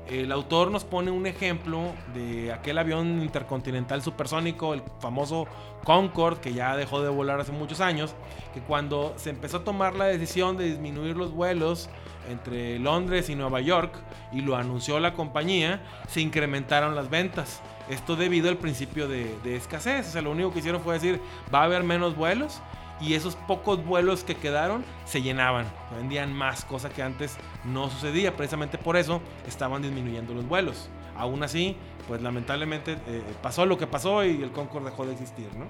El 0.09 0.31
autor 0.31 0.71
nos 0.71 0.83
pone 0.83 1.11
un 1.11 1.27
ejemplo 1.27 1.93
de 2.15 2.51
aquel 2.51 2.79
avión 2.79 3.21
intercontinental 3.21 4.01
supersónico, 4.01 4.73
el 4.73 4.81
famoso 4.99 5.45
Concorde, 5.83 6.41
que 6.41 6.51
ya 6.51 6.75
dejó 6.75 7.03
de 7.03 7.09
volar 7.09 7.39
hace 7.39 7.51
muchos 7.51 7.79
años, 7.79 8.15
que 8.55 8.59
cuando 8.61 9.13
se 9.17 9.29
empezó 9.29 9.57
a 9.57 9.63
tomar 9.63 9.93
la 9.93 10.05
decisión 10.05 10.57
de 10.57 10.65
disminuir 10.65 11.15
los 11.15 11.31
vuelos 11.31 11.91
entre 12.27 12.79
Londres 12.79 13.29
y 13.29 13.35
Nueva 13.35 13.61
York, 13.61 13.93
y 14.31 14.41
lo 14.41 14.55
anunció 14.55 14.99
la 14.99 15.13
compañía, 15.13 15.83
se 16.07 16.19
incrementaron 16.19 16.95
las 16.95 17.11
ventas. 17.11 17.61
Esto 17.87 18.15
debido 18.15 18.49
al 18.49 18.57
principio 18.57 19.07
de, 19.07 19.37
de 19.43 19.57
escasez. 19.57 20.07
O 20.07 20.11
sea, 20.11 20.23
lo 20.23 20.31
único 20.31 20.51
que 20.51 20.57
hicieron 20.57 20.81
fue 20.81 20.95
decir, 20.95 21.21
va 21.53 21.61
a 21.61 21.65
haber 21.65 21.83
menos 21.83 22.15
vuelos 22.15 22.63
y 22.99 23.13
esos 23.13 23.35
pocos 23.35 23.83
vuelos 23.85 24.23
que 24.23 24.35
quedaron 24.35 24.83
se 25.05 25.21
llenaban, 25.21 25.65
vendían 25.95 26.33
más, 26.33 26.65
cosa 26.65 26.89
que 26.89 27.03
antes 27.03 27.37
no 27.63 27.89
sucedía, 27.89 28.35
precisamente 28.35 28.77
por 28.77 28.97
eso 28.97 29.21
estaban 29.47 29.81
disminuyendo 29.81 30.33
los 30.33 30.47
vuelos. 30.47 30.89
Aún 31.15 31.43
así, 31.43 31.75
pues 32.07 32.21
lamentablemente 32.21 32.97
eh, 33.07 33.23
pasó 33.41 33.65
lo 33.65 33.77
que 33.77 33.87
pasó 33.87 34.23
y 34.23 34.41
el 34.41 34.51
Concorde 34.51 34.89
dejó 34.89 35.05
de 35.05 35.13
existir, 35.13 35.47
¿no? 35.55 35.65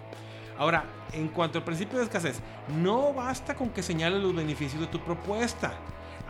Ahora, 0.58 0.86
en 1.14 1.28
cuanto 1.28 1.60
al 1.60 1.64
principio 1.64 2.00
de 2.00 2.06
escasez, 2.06 2.40
no 2.82 3.14
basta 3.14 3.56
con 3.56 3.70
que 3.70 3.84
señales 3.84 4.22
los 4.22 4.36
beneficios 4.36 4.82
de 4.82 4.88
tu 4.88 5.00
propuesta. 5.00 5.74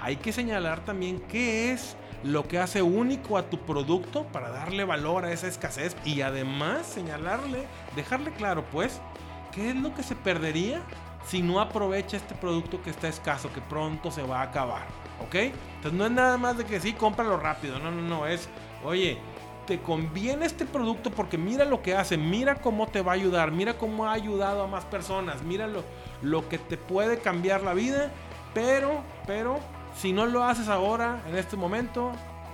Hay 0.02 0.18
que 0.18 0.34
señalar 0.34 0.82
también 0.82 1.22
qué 1.30 1.72
es 1.72 1.96
lo 2.24 2.48
que 2.48 2.60
hace 2.60 2.82
único 2.82 3.38
a 3.38 3.44
tu 3.44 3.60
producto 3.60 4.26
para 4.26 4.50
darle 4.50 4.84
valor 4.84 5.24
a 5.24 5.32
esa 5.32 5.48
escasez 5.48 5.96
y 6.04 6.22
además 6.22 6.86
señalarle, 6.86 7.66
dejarle 7.96 8.32
claro 8.32 8.66
pues 8.72 9.00
¿qué 9.58 9.72
es 9.72 9.76
lo 9.76 9.94
que 9.96 10.04
se 10.04 10.16
perdería 10.16 10.82
si 11.26 11.42
no 11.42 11.60
aprovecha 11.60 12.16
este 12.16 12.36
producto 12.36 12.82
que 12.84 12.92
está 12.92 13.08
escaso, 13.08 13.52
que 13.52 13.60
pronto 13.60 14.12
se 14.12 14.22
va 14.22 14.42
a 14.42 14.44
acabar? 14.44 14.84
¿Ok? 15.26 15.36
Entonces 15.36 15.94
no 15.94 16.06
es 16.06 16.12
nada 16.12 16.38
más 16.38 16.60
de 16.60 16.64
que 16.64 16.80
sí, 16.80 16.94
cómpralo 16.94 17.38
rápido. 17.38 17.80
No, 17.80 17.90
no, 17.90 18.04
no. 18.04 18.28
Es, 18.28 18.48
oye, 18.86 19.18
te 19.66 19.82
conviene 19.82 20.46
este 20.46 20.66
producto 20.66 21.10
porque 21.10 21.40
mira 21.40 21.66
lo 21.66 21.82
que 21.82 21.96
hace, 21.96 22.18
mira 22.18 22.56
cómo 22.56 22.86
te 22.86 23.02
va 23.02 23.14
a 23.14 23.16
ayudar, 23.16 23.52
mira 23.52 23.74
cómo 23.80 24.06
ha 24.06 24.14
ayudado 24.14 24.62
a 24.62 24.68
más 24.68 24.86
personas, 24.86 25.42
mira 25.42 25.68
lo, 25.68 25.84
lo 26.22 26.48
que 26.48 26.60
te 26.60 26.78
puede 26.78 27.18
cambiar 27.18 27.64
la 27.64 27.74
vida. 27.74 28.12
Pero, 28.54 29.02
pero, 29.26 29.60
si 29.96 30.14
no 30.14 30.28
lo 30.28 30.44
haces 30.44 30.68
ahora, 30.68 31.24
en 31.28 31.36
este 31.36 31.58
momento, 31.58 32.12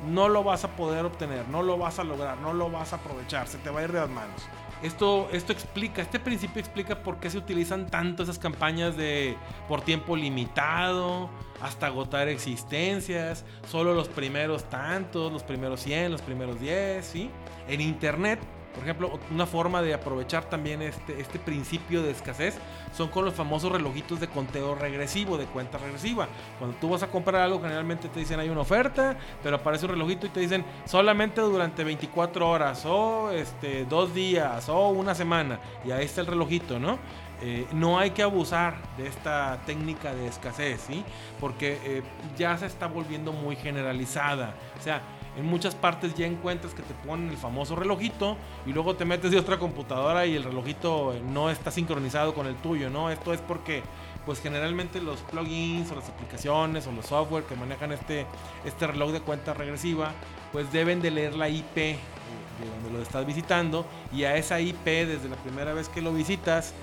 no 0.07 0.29
lo 0.29 0.43
vas 0.43 0.63
a 0.63 0.75
poder 0.75 1.05
obtener, 1.05 1.47
no 1.49 1.63
lo 1.63 1.77
vas 1.77 1.99
a 1.99 2.03
lograr, 2.03 2.37
no 2.37 2.53
lo 2.53 2.69
vas 2.69 2.93
a 2.93 2.97
aprovechar, 2.97 3.47
se 3.47 3.57
te 3.57 3.69
va 3.69 3.81
a 3.81 3.83
ir 3.83 3.91
de 3.91 3.99
las 3.99 4.09
manos. 4.09 4.41
Esto, 4.81 5.29
esto 5.31 5.53
explica, 5.53 6.01
este 6.01 6.19
principio 6.19 6.59
explica 6.59 7.03
por 7.03 7.17
qué 7.17 7.29
se 7.29 7.37
utilizan 7.37 7.87
tanto 7.87 8.23
esas 8.23 8.37
campañas 8.37 8.97
de 8.97 9.37
por 9.69 9.81
tiempo 9.81 10.17
limitado, 10.17 11.29
hasta 11.61 11.87
agotar 11.87 12.27
existencias, 12.27 13.45
solo 13.69 13.93
los 13.93 14.09
primeros 14.09 14.65
tantos, 14.65 15.31
los 15.31 15.43
primeros 15.43 15.79
100, 15.79 16.11
los 16.11 16.21
primeros 16.21 16.59
10, 16.59 17.05
¿sí? 17.05 17.31
En 17.69 17.79
internet 17.79 18.39
por 18.73 18.83
ejemplo, 18.83 19.19
una 19.31 19.45
forma 19.45 19.81
de 19.81 19.93
aprovechar 19.93 20.45
también 20.45 20.81
este, 20.81 21.19
este 21.19 21.39
principio 21.39 22.01
de 22.01 22.11
escasez 22.11 22.57
son 22.95 23.09
con 23.09 23.25
los 23.25 23.33
famosos 23.33 23.71
relojitos 23.71 24.19
de 24.19 24.27
conteo 24.27 24.75
regresivo, 24.75 25.37
de 25.37 25.45
cuenta 25.45 25.77
regresiva. 25.77 26.27
Cuando 26.59 26.75
tú 26.77 26.89
vas 26.89 27.03
a 27.03 27.07
comprar 27.07 27.41
algo, 27.41 27.61
generalmente 27.61 28.09
te 28.09 28.19
dicen 28.19 28.39
hay 28.39 28.49
una 28.49 28.61
oferta, 28.61 29.15
pero 29.41 29.57
aparece 29.57 29.85
un 29.85 29.91
relojito 29.91 30.25
y 30.25 30.29
te 30.29 30.39
dicen 30.39 30.65
solamente 30.85 31.41
durante 31.41 31.83
24 31.83 32.49
horas, 32.49 32.83
o 32.85 33.31
este, 33.31 33.85
dos 33.85 34.13
días, 34.13 34.67
o 34.69 34.89
una 34.89 35.13
semana. 35.13 35.59
Y 35.85 35.91
ahí 35.91 36.05
está 36.05 36.21
el 36.21 36.27
relojito, 36.27 36.79
¿no? 36.79 36.97
Eh, 37.41 37.67
no 37.73 37.99
hay 37.99 38.11
que 38.11 38.23
abusar 38.23 38.75
de 38.97 39.07
esta 39.07 39.59
técnica 39.65 40.13
de 40.13 40.27
escasez, 40.27 40.81
¿sí? 40.87 41.03
Porque 41.39 41.77
eh, 41.83 42.03
ya 42.37 42.57
se 42.57 42.65
está 42.67 42.87
volviendo 42.87 43.33
muy 43.33 43.55
generalizada. 43.57 44.53
O 44.79 44.81
sea, 44.81 45.01
en 45.37 45.45
muchas 45.45 45.75
partes 45.75 46.13
ya 46.15 46.25
encuentras 46.25 46.73
que 46.73 46.83
te 46.83 46.93
ponen 46.93 47.29
el 47.29 47.37
famoso 47.37 47.75
relojito 47.75 48.37
y 48.65 48.73
luego 48.73 48.95
te 48.95 49.05
metes 49.05 49.31
de 49.31 49.39
otra 49.39 49.57
computadora 49.57 50.25
y 50.25 50.35
el 50.35 50.43
relojito 50.43 51.15
no 51.31 51.49
está 51.49 51.71
sincronizado 51.71 52.33
con 52.33 52.47
el 52.47 52.55
tuyo, 52.55 52.89
¿no? 52.89 53.09
Esto 53.09 53.33
es 53.33 53.41
porque 53.41 53.83
pues 54.25 54.41
generalmente 54.41 55.01
los 55.01 55.19
plugins 55.21 55.91
o 55.91 55.95
las 55.95 56.09
aplicaciones 56.09 56.87
o 56.87 56.91
los 56.91 57.05
software 57.05 57.43
que 57.43 57.55
manejan 57.55 57.91
este, 57.91 58.25
este 58.63 58.87
reloj 58.87 59.11
de 59.11 59.21
cuenta 59.21 59.53
regresiva 59.53 60.11
pues 60.51 60.71
deben 60.71 61.01
de 61.01 61.11
leer 61.11 61.35
la 61.35 61.49
IP 61.49 61.75
de 61.75 61.97
donde 62.69 62.97
lo 62.97 63.01
estás 63.01 63.25
visitando 63.25 63.85
y 64.13 64.23
a 64.23 64.37
esa 64.37 64.61
IP 64.61 64.85
desde 64.85 65.27
la 65.27 65.35
primera 65.37 65.73
vez 65.73 65.89
que 65.89 66.01
lo 66.01 66.13
visitas 66.13 66.73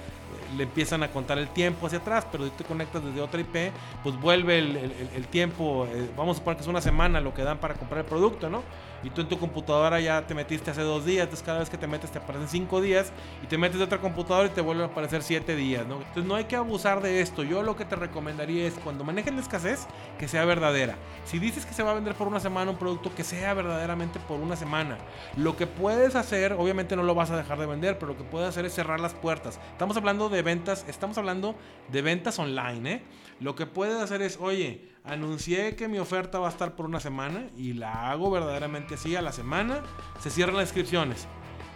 le 0.57 0.64
empiezan 0.64 1.02
a 1.02 1.09
contar 1.09 1.38
el 1.38 1.49
tiempo 1.49 1.87
hacia 1.87 1.99
atrás, 1.99 2.26
pero 2.30 2.45
si 2.45 2.50
te 2.50 2.64
conectas 2.64 3.04
desde 3.04 3.21
otra 3.21 3.40
IP, 3.40 3.73
pues 4.02 4.21
vuelve 4.21 4.59
el, 4.59 5.26
tiempo, 5.28 5.87
eh, 5.92 6.11
vamos 6.16 6.37
a 6.37 6.38
suponer 6.38 6.57
que 6.57 6.62
es 6.62 6.69
una 6.69 6.80
semana 6.80 7.21
lo 7.21 7.35
que 7.35 7.42
dan 7.42 7.59
para 7.59 7.75
comprar 7.75 8.00
el 8.00 8.07
producto, 8.07 8.49
¿no? 8.49 8.62
y 9.02 9.11
tú 9.11 9.21
en 9.21 9.28
tu 9.28 9.38
computadora 9.38 10.00
ya 10.00 10.26
te 10.26 10.35
metiste 10.35 10.71
hace 10.71 10.83
dos 10.83 11.04
días, 11.04 11.25
entonces 11.25 11.45
cada 11.45 11.61
vez 11.61 11.71
que 11.71 11.78
te 11.78 11.87
metes 11.87 12.11
te 12.11 12.19
aparecen 12.19 12.49
cinco 12.49 12.80
días 12.80 13.12
y 13.42 13.47
te 13.47 13.57
metes 13.57 13.78
de 13.78 13.85
otra 13.85 13.99
computadora 13.99 14.47
y 14.47 14.50
te 14.50 14.61
vuelven 14.61 14.88
a 14.88 14.92
aparecer 14.92 15.23
siete 15.23 15.57
días, 15.57 15.87
¿no? 15.87 15.97
Entonces 15.97 16.25
no 16.25 16.35
hay 16.35 16.45
que 16.45 16.57
abusar 16.57 17.00
de 17.00 17.21
esto. 17.21 17.42
Yo 17.42 17.62
lo 17.62 17.76
que 17.76 17.85
te 17.85 17.97
recomendaría 17.97 18.66
es 18.66 18.75
cuando 18.75 19.04
manejen 19.04 19.37
la 19.37 19.42
escasez, 19.42 19.87
que 20.19 20.28
sea 20.28 20.45
verdadera. 20.45 20.97
Si 21.25 21.38
dices 21.38 21.64
que 21.64 21.73
se 21.73 21.83
va 21.83 21.92
a 21.92 21.95
vender 21.95 22.14
por 22.14 22.28
una 22.28 22.40
semana 22.40 22.71
un 22.71 22.76
producto, 22.76 23.14
que 23.14 23.25
sea 23.25 23.54
verdaderamente 23.54 24.19
por 24.21 24.40
una 24.40 24.57
semana. 24.57 24.99
Lo 25.37 25.57
que 25.57 25.66
puedes 25.66 26.14
hacer, 26.14 26.52
obviamente 26.52 26.97
no 26.97 27.02
lo 27.02 27.14
vas 27.14 27.30
a 27.30 27.37
dejar 27.37 27.59
de 27.59 27.66
vender, 27.66 27.99
pero 27.99 28.12
lo 28.12 28.19
que 28.19 28.25
puedes 28.25 28.49
hacer 28.49 28.64
es 28.64 28.75
cerrar 28.75 29.00
las 29.00 29.14
puertas. 29.14 29.59
Estamos 29.73 29.97
hablando 29.97 30.28
de 30.28 30.39
ventas, 30.42 30.85
estamos 30.88 31.18
hablando 31.18 31.54
de 31.88 32.02
ventas 32.02 32.38
online, 32.38 32.92
¿eh? 32.92 33.02
Lo 33.40 33.54
que 33.54 33.66
puedes 33.66 34.00
hacer 34.00 34.20
es, 34.23 34.38
oye, 34.40 34.88
anuncié 35.04 35.75
que 35.75 35.88
mi 35.88 35.99
oferta 35.99 36.38
va 36.38 36.49
a 36.49 36.50
estar 36.50 36.76
por 36.76 36.87
una 36.87 37.00
semana 37.00 37.49
y 37.56 37.73
la 37.73 38.11
hago 38.11 38.30
verdaderamente 38.30 38.94
así 38.94 39.16
a 39.16 39.23
la 39.23 39.32
semana, 39.32 39.82
se 40.20 40.30
cierran 40.30 40.56
las 40.56 40.68
inscripciones. 40.68 41.26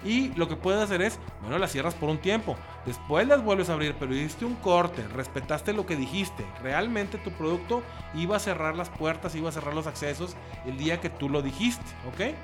Y 0.05 0.29
lo 0.35 0.49
que 0.49 0.57
puedes 0.57 0.83
hacer 0.83 1.01
es, 1.01 1.19
bueno, 1.41 1.59
las 1.59 1.73
cierras 1.73 1.95
por 1.95 2.11
un 2.11 2.19
tiempo, 2.19 2.57
después 2.85 3.27
las 3.27 3.43
vuelves 3.43 3.71
a 3.71 3.73
abrir, 3.73 3.95
pero 3.99 4.15
hiciste 4.15 4.45
un 4.45 4.57
corte, 4.57 5.03
respetaste 5.09 5.73
lo 5.73 5.87
que 5.87 5.97
dijiste. 5.97 6.45
Realmente 6.63 7.17
tu 7.17 7.31
producto 7.31 7.83
iba 8.15 8.37
a 8.37 8.41
cerrar 8.41 8.77
las 8.77 8.91
puertas, 8.91 9.35
iba 9.35 9.49
a 9.49 9.53
cerrar 9.53 9.75
los 9.75 9.87
accesos 9.87 10.37
el 10.67 10.77
día 10.77 11.01
que 11.01 11.09
tú 11.09 11.31
lo 11.31 11.41
dijiste, 11.41 11.87
¿ok? 12.13 12.35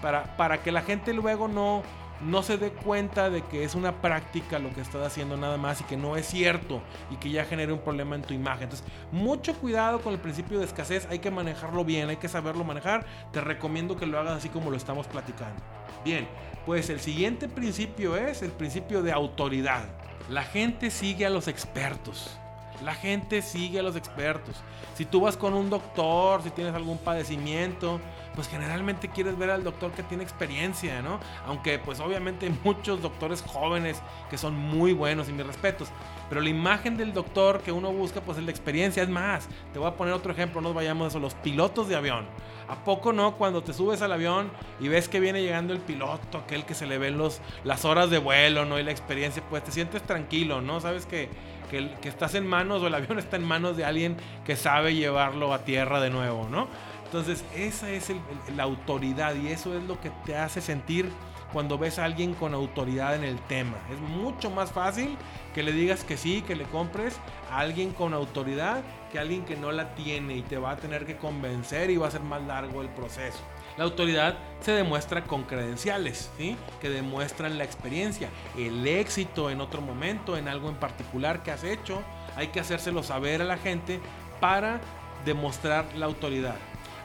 Para, 0.00 0.34
para 0.38 0.62
que 0.62 0.72
la 0.72 0.80
gente 0.80 1.12
luego 1.12 1.46
no, 1.46 1.82
no 2.22 2.42
se 2.42 2.58
dé 2.58 2.70
cuenta 2.70 3.30
de 3.30 3.42
que 3.42 3.64
es 3.64 3.74
una 3.74 4.00
práctica 4.02 4.58
lo 4.58 4.72
que 4.74 4.80
estás 4.80 5.06
haciendo 5.06 5.36
nada 5.36 5.56
más 5.56 5.80
y 5.80 5.84
que 5.84 5.96
no 5.96 6.16
es 6.16 6.26
cierto 6.26 6.82
y 7.10 7.16
que 7.16 7.30
ya 7.30 7.44
genere 7.44 7.72
un 7.72 7.80
problema 7.80 8.14
en 8.14 8.22
tu 8.22 8.34
imagen. 8.34 8.64
Entonces, 8.64 8.86
mucho 9.10 9.54
cuidado 9.54 10.00
con 10.00 10.12
el 10.12 10.20
principio 10.20 10.58
de 10.58 10.64
escasez, 10.66 11.06
hay 11.10 11.18
que 11.18 11.30
manejarlo 11.30 11.84
bien, 11.84 12.08
hay 12.08 12.16
que 12.16 12.28
saberlo 12.28 12.64
manejar. 12.64 13.06
Te 13.32 13.40
recomiendo 13.40 13.96
que 13.96 14.06
lo 14.06 14.18
hagas 14.18 14.38
así 14.38 14.48
como 14.48 14.70
lo 14.70 14.76
estamos 14.76 15.06
platicando. 15.06 15.62
Bien, 16.04 16.28
pues 16.66 16.90
el 16.90 17.00
siguiente 17.00 17.48
principio 17.48 18.16
es 18.16 18.42
el 18.42 18.50
principio 18.50 19.02
de 19.02 19.12
autoridad. 19.12 19.84
La 20.28 20.42
gente 20.42 20.90
sigue 20.90 21.26
a 21.26 21.30
los 21.30 21.48
expertos. 21.48 22.38
La 22.82 22.94
gente 22.94 23.42
sigue 23.42 23.78
a 23.78 23.82
los 23.82 23.96
expertos. 23.96 24.56
Si 24.94 25.04
tú 25.04 25.20
vas 25.20 25.36
con 25.36 25.54
un 25.54 25.70
doctor, 25.70 26.42
si 26.42 26.50
tienes 26.50 26.74
algún 26.74 26.98
padecimiento, 26.98 28.00
pues 28.34 28.48
generalmente 28.48 29.08
quieres 29.08 29.36
ver 29.36 29.50
al 29.50 29.64
doctor 29.64 29.92
que 29.92 30.02
tiene 30.02 30.22
experiencia, 30.22 31.02
¿no? 31.02 31.20
Aunque 31.46 31.78
pues 31.78 32.00
obviamente 32.00 32.46
hay 32.46 32.58
muchos 32.64 33.02
doctores 33.02 33.42
jóvenes 33.42 34.00
que 34.30 34.38
son 34.38 34.54
muy 34.54 34.92
buenos 34.92 35.28
y 35.28 35.32
mis 35.32 35.46
respetos. 35.46 35.88
Pero 36.28 36.40
la 36.40 36.48
imagen 36.48 36.96
del 36.96 37.12
doctor 37.12 37.60
que 37.60 37.72
uno 37.72 37.92
busca 37.92 38.20
pues 38.20 38.38
es 38.38 38.44
la 38.44 38.50
experiencia. 38.50 39.02
Es 39.02 39.08
más, 39.08 39.48
te 39.72 39.78
voy 39.78 39.88
a 39.88 39.96
poner 39.96 40.14
otro 40.14 40.32
ejemplo, 40.32 40.60
no 40.60 40.68
nos 40.68 40.76
vayamos 40.76 41.06
a 41.06 41.08
eso, 41.08 41.20
los 41.20 41.34
pilotos 41.34 41.88
de 41.88 41.96
avión. 41.96 42.26
¿A 42.70 42.84
poco 42.84 43.12
no? 43.12 43.36
Cuando 43.36 43.62
te 43.62 43.72
subes 43.72 44.00
al 44.02 44.12
avión 44.12 44.50
y 44.78 44.88
ves 44.88 45.08
que 45.08 45.20
viene 45.20 45.42
llegando 45.42 45.72
el 45.72 45.80
piloto, 45.80 46.38
aquel 46.38 46.64
que 46.64 46.74
se 46.74 46.86
le 46.86 46.98
ven 46.98 47.18
los, 47.18 47.40
las 47.64 47.84
horas 47.84 48.10
de 48.10 48.18
vuelo, 48.18 48.64
¿no? 48.64 48.78
Y 48.78 48.82
la 48.82 48.92
experiencia, 48.92 49.42
pues 49.50 49.64
te 49.64 49.72
sientes 49.72 50.02
tranquilo, 50.02 50.60
¿no? 50.60 50.80
Sabes 50.80 51.04
que 51.04 51.28
que, 51.70 52.08
estás 52.08 52.34
en 52.34 52.46
manos 52.46 52.82
o 52.82 52.86
el 52.88 52.94
avión 52.96 53.18
está 53.18 53.36
en 53.36 53.44
manos 53.44 53.76
de 53.76 53.84
alguien 53.84 54.16
que 54.44 54.56
sabe 54.56 54.94
llevarlo 54.94 55.54
a 55.54 55.60
tierra 55.60 56.00
de 56.00 56.10
nuevo, 56.10 56.48
¿no? 56.50 56.66
Entonces, 57.04 57.44
esa 57.56 57.90
es 57.90 58.12
la 58.56 58.64
autoridad 58.64 59.34
y 59.34 59.48
eso 59.48 59.76
es 59.76 59.82
lo 59.84 60.00
que 60.00 60.10
te 60.24 60.36
hace 60.36 60.60
sentir 60.60 61.10
cuando 61.52 61.76
ves 61.76 61.98
a 61.98 62.04
alguien 62.04 62.34
con 62.34 62.54
autoridad 62.54 63.16
en 63.16 63.24
el 63.24 63.40
tema. 63.40 63.76
Es 63.92 63.98
mucho 63.98 64.48
más 64.48 64.70
fácil 64.70 65.16
que 65.52 65.64
le 65.64 65.72
digas 65.72 66.04
que 66.04 66.16
sí, 66.16 66.42
que 66.42 66.54
le 66.54 66.64
compres 66.64 67.16
a 67.50 67.58
alguien 67.58 67.90
con 67.92 68.14
autoridad 68.14 68.82
que 69.10 69.18
alguien 69.18 69.44
que 69.44 69.56
no 69.56 69.72
la 69.72 69.94
tiene 69.94 70.36
y 70.36 70.42
te 70.42 70.56
va 70.56 70.72
a 70.72 70.76
tener 70.76 71.04
que 71.04 71.16
convencer 71.16 71.90
y 71.90 71.96
va 71.96 72.08
a 72.08 72.10
ser 72.10 72.22
más 72.22 72.42
largo 72.42 72.80
el 72.80 72.88
proceso. 72.88 73.38
La 73.76 73.84
autoridad 73.84 74.36
se 74.60 74.72
demuestra 74.72 75.24
con 75.24 75.44
credenciales, 75.44 76.30
¿sí? 76.38 76.56
que 76.80 76.90
demuestran 76.90 77.58
la 77.58 77.64
experiencia, 77.64 78.28
el 78.56 78.86
éxito 78.86 79.50
en 79.50 79.60
otro 79.60 79.80
momento, 79.80 80.36
en 80.36 80.48
algo 80.48 80.68
en 80.68 80.76
particular 80.76 81.42
que 81.42 81.50
has 81.50 81.64
hecho. 81.64 82.02
Hay 82.36 82.48
que 82.48 82.60
hacérselo 82.60 83.02
saber 83.02 83.42
a 83.42 83.44
la 83.44 83.58
gente 83.58 84.00
para 84.40 84.80
demostrar 85.24 85.86
la 85.96 86.06
autoridad. 86.06 86.56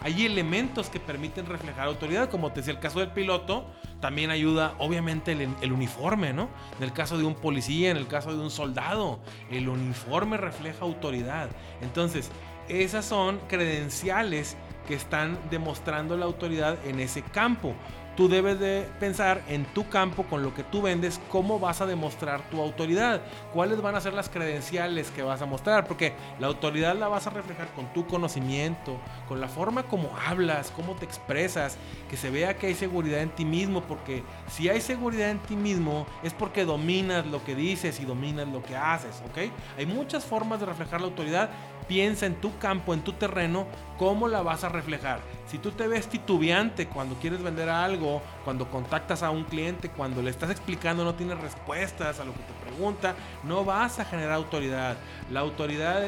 Hay 0.05 0.23
elementos 0.23 0.91
que 0.91 0.99
permiten 0.99 1.47
reflejar 1.47 1.87
autoridad, 1.87 2.29
como 2.29 2.51
te 2.51 2.59
decía 2.59 2.73
el 2.73 2.79
caso 2.79 2.99
del 2.99 3.09
piloto, 3.09 3.65
también 4.01 4.29
ayuda 4.29 4.75
obviamente 4.77 5.31
el, 5.31 5.49
el, 5.63 5.71
uniforme, 5.73 6.31
¿no? 6.31 6.47
En 6.77 6.83
el 6.83 6.93
caso 6.93 7.17
de 7.17 7.23
un 7.23 7.33
policía, 7.33 7.89
en 7.89 7.97
el 7.97 8.05
caso 8.05 8.31
de 8.31 8.39
un 8.39 8.51
soldado, 8.51 9.19
el 9.49 9.67
uniforme 9.67 10.37
refleja 10.37 10.85
autoridad. 10.85 11.49
Entonces, 11.81 12.29
esas 12.69 13.03
son 13.03 13.39
credenciales 13.47 14.57
que 14.87 14.93
están 14.93 15.39
demostrando 15.49 16.15
la 16.17 16.25
autoridad 16.25 16.77
en 16.85 16.99
ese 16.99 17.23
campo. 17.23 17.73
Tú 18.15 18.29
debes 18.29 18.59
de 18.59 18.87
pensar 18.99 19.41
en 19.49 19.65
tu 19.65 19.89
campo, 19.89 20.23
con 20.23 20.41
lo 20.41 20.53
que 20.53 20.63
tú 20.63 20.81
vendes, 20.81 21.19
cómo 21.29 21.59
vas 21.59 21.81
a 21.81 21.85
demostrar 21.85 22.41
tu 22.49 22.61
autoridad, 22.61 23.21
cuáles 23.53 23.81
van 23.81 23.95
a 23.95 24.01
ser 24.01 24.13
las 24.13 24.29
credenciales 24.29 25.11
que 25.11 25.21
vas 25.21 25.41
a 25.41 25.45
mostrar, 25.45 25.85
porque 25.85 26.13
la 26.39 26.47
autoridad 26.47 26.95
la 26.95 27.09
vas 27.09 27.27
a 27.27 27.31
reflejar 27.31 27.67
con 27.73 27.91
tu 27.93 28.07
conocimiento, 28.07 28.97
con 29.27 29.41
la 29.41 29.49
forma 29.49 29.83
como 29.83 30.09
hablas, 30.25 30.71
cómo 30.71 30.95
te 30.95 31.03
expresas, 31.03 31.77
que 32.09 32.15
se 32.15 32.29
vea 32.29 32.57
que 32.57 32.67
hay 32.67 32.75
seguridad 32.75 33.21
en 33.21 33.29
ti 33.29 33.43
mismo, 33.43 33.81
porque 33.81 34.23
si 34.47 34.69
hay 34.69 34.79
seguridad 34.79 35.29
en 35.29 35.39
ti 35.39 35.55
mismo 35.55 36.05
es 36.23 36.33
porque 36.33 36.63
dominas 36.63 37.25
lo 37.25 37.43
que 37.43 37.55
dices 37.55 37.99
y 37.99 38.05
dominas 38.05 38.47
lo 38.47 38.63
que 38.63 38.77
haces, 38.77 39.21
¿ok? 39.29 39.51
Hay 39.77 39.85
muchas 39.85 40.23
formas 40.23 40.59
de 40.59 40.67
reflejar 40.67 41.01
la 41.01 41.07
autoridad 41.07 41.49
piensa 41.87 42.25
en 42.25 42.35
tu 42.35 42.57
campo, 42.57 42.93
en 42.93 43.01
tu 43.01 43.13
terreno, 43.13 43.67
cómo 43.97 44.27
la 44.27 44.41
vas 44.41 44.63
a 44.63 44.69
reflejar. 44.69 45.19
Si 45.47 45.57
tú 45.57 45.71
te 45.71 45.87
ves 45.87 46.07
titubeante 46.07 46.87
cuando 46.87 47.15
quieres 47.15 47.41
vender 47.41 47.69
algo, 47.69 48.04
cuando 48.43 48.69
contactas 48.69 49.23
a 49.23 49.29
un 49.29 49.43
cliente, 49.43 49.89
cuando 49.89 50.21
le 50.21 50.29
estás 50.29 50.49
explicando 50.49 51.03
no 51.03 51.15
tienes 51.15 51.39
respuestas 51.39 52.19
a 52.19 52.25
lo 52.25 52.33
que 52.33 52.39
te 52.39 52.53
pregunta, 52.69 53.15
no 53.43 53.65
vas 53.65 53.99
a 53.99 54.05
generar 54.05 54.33
autoridad. 54.33 54.97
La 55.31 55.41
autoridad 55.41 56.03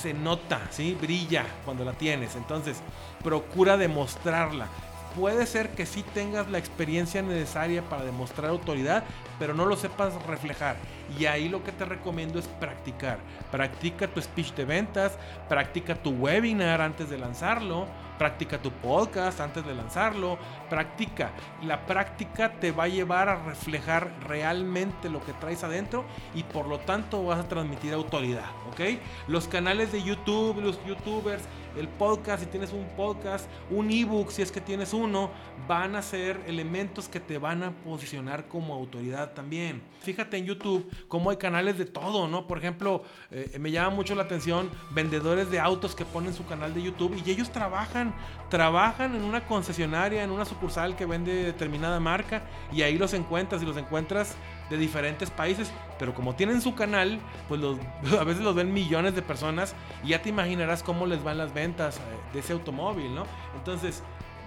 se 0.00 0.14
nota, 0.14 0.60
¿sí? 0.70 0.96
brilla 1.00 1.44
cuando 1.64 1.84
la 1.84 1.92
tienes. 1.92 2.36
Entonces, 2.36 2.78
procura 3.22 3.76
demostrarla 3.76 4.68
puede 5.14 5.46
ser 5.46 5.70
que 5.70 5.86
sí 5.86 6.04
tengas 6.14 6.50
la 6.50 6.58
experiencia 6.58 7.22
necesaria 7.22 7.82
para 7.82 8.04
demostrar 8.04 8.50
autoridad, 8.50 9.04
pero 9.38 9.54
no 9.54 9.66
lo 9.66 9.76
sepas 9.76 10.14
reflejar. 10.26 10.76
Y 11.18 11.26
ahí 11.26 11.48
lo 11.48 11.62
que 11.62 11.72
te 11.72 11.84
recomiendo 11.84 12.38
es 12.38 12.46
practicar. 12.46 13.18
Practica 13.50 14.08
tu 14.08 14.20
speech 14.20 14.54
de 14.54 14.64
ventas, 14.64 15.18
practica 15.48 15.94
tu 15.94 16.10
webinar 16.10 16.80
antes 16.80 17.10
de 17.10 17.18
lanzarlo, 17.18 17.86
practica 18.18 18.58
tu 18.58 18.70
podcast 18.70 19.40
antes 19.40 19.64
de 19.66 19.74
lanzarlo, 19.74 20.38
practica. 20.70 21.30
La 21.62 21.86
práctica 21.86 22.52
te 22.60 22.72
va 22.72 22.84
a 22.84 22.88
llevar 22.88 23.28
a 23.28 23.36
reflejar 23.36 24.10
realmente 24.26 25.08
lo 25.08 25.24
que 25.24 25.32
traes 25.34 25.64
adentro 25.64 26.04
y 26.34 26.42
por 26.42 26.66
lo 26.66 26.78
tanto 26.80 27.24
vas 27.24 27.40
a 27.40 27.48
transmitir 27.48 27.92
autoridad, 27.92 28.46
¿ok? 28.70 29.00
Los 29.28 29.48
canales 29.48 29.92
de 29.92 30.02
YouTube, 30.02 30.60
los 30.60 30.84
youtubers, 30.84 31.42
el 31.76 31.88
podcast, 31.88 32.42
si 32.42 32.48
tienes 32.48 32.72
un 32.72 32.86
podcast, 32.96 33.48
un 33.70 33.90
ebook, 33.90 34.30
si 34.30 34.42
es 34.42 34.52
que 34.52 34.60
tienes 34.60 34.92
uno, 34.92 35.30
van 35.66 35.96
a 35.96 36.02
ser 36.02 36.40
elementos 36.46 37.08
que 37.08 37.20
te 37.20 37.38
van 37.38 37.62
a 37.62 37.70
posicionar 37.70 38.46
como 38.48 38.74
autoridad 38.74 39.32
también. 39.32 39.82
Fíjate 40.00 40.36
en 40.36 40.46
YouTube 40.46 40.88
cómo 41.08 41.30
hay 41.30 41.36
canales 41.36 41.78
de 41.78 41.84
todo, 41.84 42.28
¿no? 42.28 42.46
Por 42.46 42.58
ejemplo, 42.58 43.02
eh, 43.30 43.56
me 43.58 43.70
llama 43.70 43.90
mucho 43.90 44.14
la 44.14 44.22
atención 44.22 44.70
vendedores 44.90 45.50
de 45.50 45.60
autos 45.60 45.94
que 45.94 46.04
ponen 46.04 46.34
su 46.34 46.46
canal 46.46 46.74
de 46.74 46.82
YouTube 46.82 47.20
y 47.24 47.30
ellos 47.30 47.50
trabajan, 47.50 48.14
trabajan 48.50 49.14
en 49.14 49.22
una 49.22 49.46
concesionaria, 49.46 50.22
en 50.22 50.30
una 50.30 50.44
sucursal 50.44 50.96
que 50.96 51.06
vende 51.06 51.44
determinada 51.44 52.00
marca 52.00 52.42
y 52.72 52.82
ahí 52.82 52.98
los 52.98 53.14
encuentras 53.14 53.62
y 53.62 53.66
los 53.66 53.76
encuentras 53.76 54.36
de 54.70 54.78
diferentes 54.78 55.30
países, 55.30 55.70
pero 55.98 56.14
como 56.14 56.34
tienen 56.34 56.60
su 56.60 56.74
canal, 56.74 57.20
pues 57.48 57.60
a 58.18 58.24
veces 58.24 58.42
los 58.42 58.54
ven 58.54 58.72
millones 58.72 59.14
de 59.14 59.22
personas 59.22 59.74
y 60.02 60.08
ya 60.08 60.22
te 60.22 60.28
imaginarás 60.28 60.82
cómo 60.82 61.06
les 61.06 61.22
van 61.22 61.38
las 61.38 61.52
ventas 61.52 61.98
eh, 61.98 62.00
de 62.32 62.40
ese 62.40 62.52
automóvil, 62.52 63.14
¿no? 63.14 63.24
Entonces, 63.56 64.02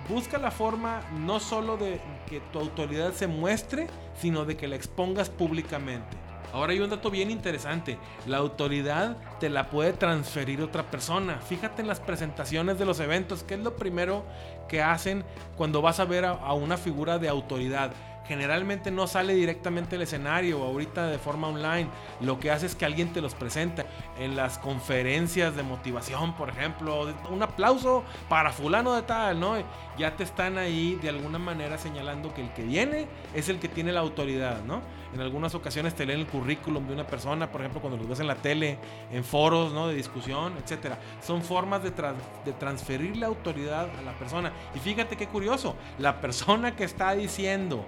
busca 0.10 0.38
la 0.38 0.51
forma 0.51 1.01
no 1.19 1.39
solo 1.39 1.77
de 1.77 1.99
que 2.30 2.39
tu 2.51 2.60
autoridad 2.60 3.13
se 3.13 3.27
muestre, 3.27 3.88
sino 4.19 4.45
de 4.45 4.58
que 4.58 4.67
la 4.67 4.75
expongas 4.75 5.30
públicamente. 5.30 6.17
Ahora 6.53 6.71
hay 6.71 6.80
un 6.80 6.89
dato 6.89 7.12
bien 7.12 7.30
interesante. 7.30 7.97
La 8.25 8.38
autoridad 8.38 9.17
te 9.39 9.49
la 9.49 9.69
puede 9.69 9.91
transferir 9.91 10.62
otra 10.62 10.84
persona. 10.84 11.39
Fíjate 11.39 11.82
en 11.82 11.89
las 11.89 11.99
presentaciones 11.99 12.80
de 12.80 12.86
los 12.86 13.01
eventos, 13.01 13.43
¿qué 13.43 13.56
es 13.56 13.60
lo 13.60 13.75
primero 13.75 14.23
que 14.69 14.82
hacen 14.82 15.25
cuando 15.58 15.82
vas 15.82 15.99
a 15.99 16.06
ver 16.06 16.23
a 16.23 16.53
una 16.53 16.77
figura 16.77 17.19
de 17.19 17.27
autoridad? 17.27 17.91
Generalmente 18.27 18.91
no 18.91 19.07
sale 19.07 19.33
directamente 19.33 19.95
al 19.95 20.01
escenario 20.01 20.63
ahorita 20.63 21.07
de 21.07 21.17
forma 21.17 21.47
online. 21.47 21.89
Lo 22.21 22.39
que 22.39 22.51
hace 22.51 22.65
es 22.65 22.75
que 22.75 22.85
alguien 22.85 23.13
te 23.13 23.21
los 23.21 23.35
presenta 23.35 23.85
en 24.19 24.35
las 24.35 24.57
conferencias 24.57 25.55
de 25.55 25.63
motivación, 25.63 26.33
por 26.33 26.49
ejemplo. 26.49 27.07
Un 27.29 27.43
aplauso 27.43 28.03
para 28.29 28.51
fulano 28.51 28.93
de 28.93 29.03
tal, 29.03 29.39
¿no? 29.39 29.55
Ya 29.97 30.15
te 30.15 30.23
están 30.23 30.57
ahí 30.57 30.97
de 31.01 31.09
alguna 31.09 31.39
manera 31.39 31.77
señalando 31.77 32.33
que 32.33 32.41
el 32.41 32.53
que 32.53 32.63
viene 32.63 33.07
es 33.33 33.49
el 33.49 33.59
que 33.59 33.67
tiene 33.67 33.91
la 33.91 34.01
autoridad, 34.01 34.63
¿no? 34.63 34.81
En 35.13 35.21
algunas 35.21 35.55
ocasiones 35.55 35.95
te 35.95 36.05
leen 36.05 36.19
el 36.19 36.27
currículum 36.27 36.85
de 36.85 36.93
una 36.93 37.07
persona, 37.07 37.49
por 37.49 37.61
ejemplo, 37.61 37.79
cuando 37.79 37.97
los 37.97 38.07
ves 38.07 38.19
en 38.19 38.27
la 38.27 38.35
tele, 38.35 38.77
en 39.11 39.23
foros, 39.23 39.73
¿no? 39.73 39.87
De 39.87 39.95
discusión, 39.95 40.53
etcétera. 40.61 40.99
Son 41.25 41.41
formas 41.41 41.81
de, 41.81 41.91
de 41.91 42.53
transferir 42.59 43.15
la 43.15 43.27
autoridad 43.27 43.87
a 43.97 44.01
la 44.01 44.11
persona. 44.13 44.51
Y 44.75 44.79
fíjate 44.79 45.15
qué 45.15 45.27
curioso, 45.27 45.75
la 45.97 46.19
persona 46.19 46.75
que 46.75 46.83
está 46.83 47.15
diciendo 47.15 47.85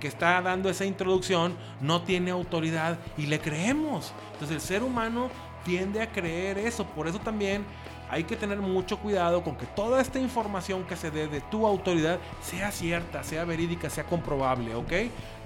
que 0.00 0.08
está 0.08 0.40
dando 0.42 0.68
esa 0.68 0.84
introducción 0.84 1.54
no 1.80 2.02
tiene 2.02 2.30
autoridad 2.30 2.98
y 3.16 3.26
le 3.26 3.38
creemos. 3.38 4.12
Entonces 4.32 4.56
el 4.56 4.60
ser 4.60 4.82
humano 4.82 5.30
tiende 5.64 6.02
a 6.02 6.10
creer 6.10 6.58
eso. 6.58 6.84
Por 6.84 7.06
eso 7.06 7.20
también 7.20 7.64
hay 8.10 8.24
que 8.24 8.36
tener 8.36 8.58
mucho 8.58 8.98
cuidado 8.98 9.42
con 9.42 9.56
que 9.56 9.66
toda 9.66 10.00
esta 10.00 10.18
información 10.18 10.84
que 10.84 10.96
se 10.96 11.10
dé 11.10 11.28
de 11.28 11.40
tu 11.40 11.66
autoridad 11.66 12.18
sea 12.42 12.72
cierta, 12.72 13.22
sea 13.22 13.44
verídica, 13.44 13.88
sea 13.88 14.04
comprobable, 14.04 14.74
¿ok? 14.74 14.92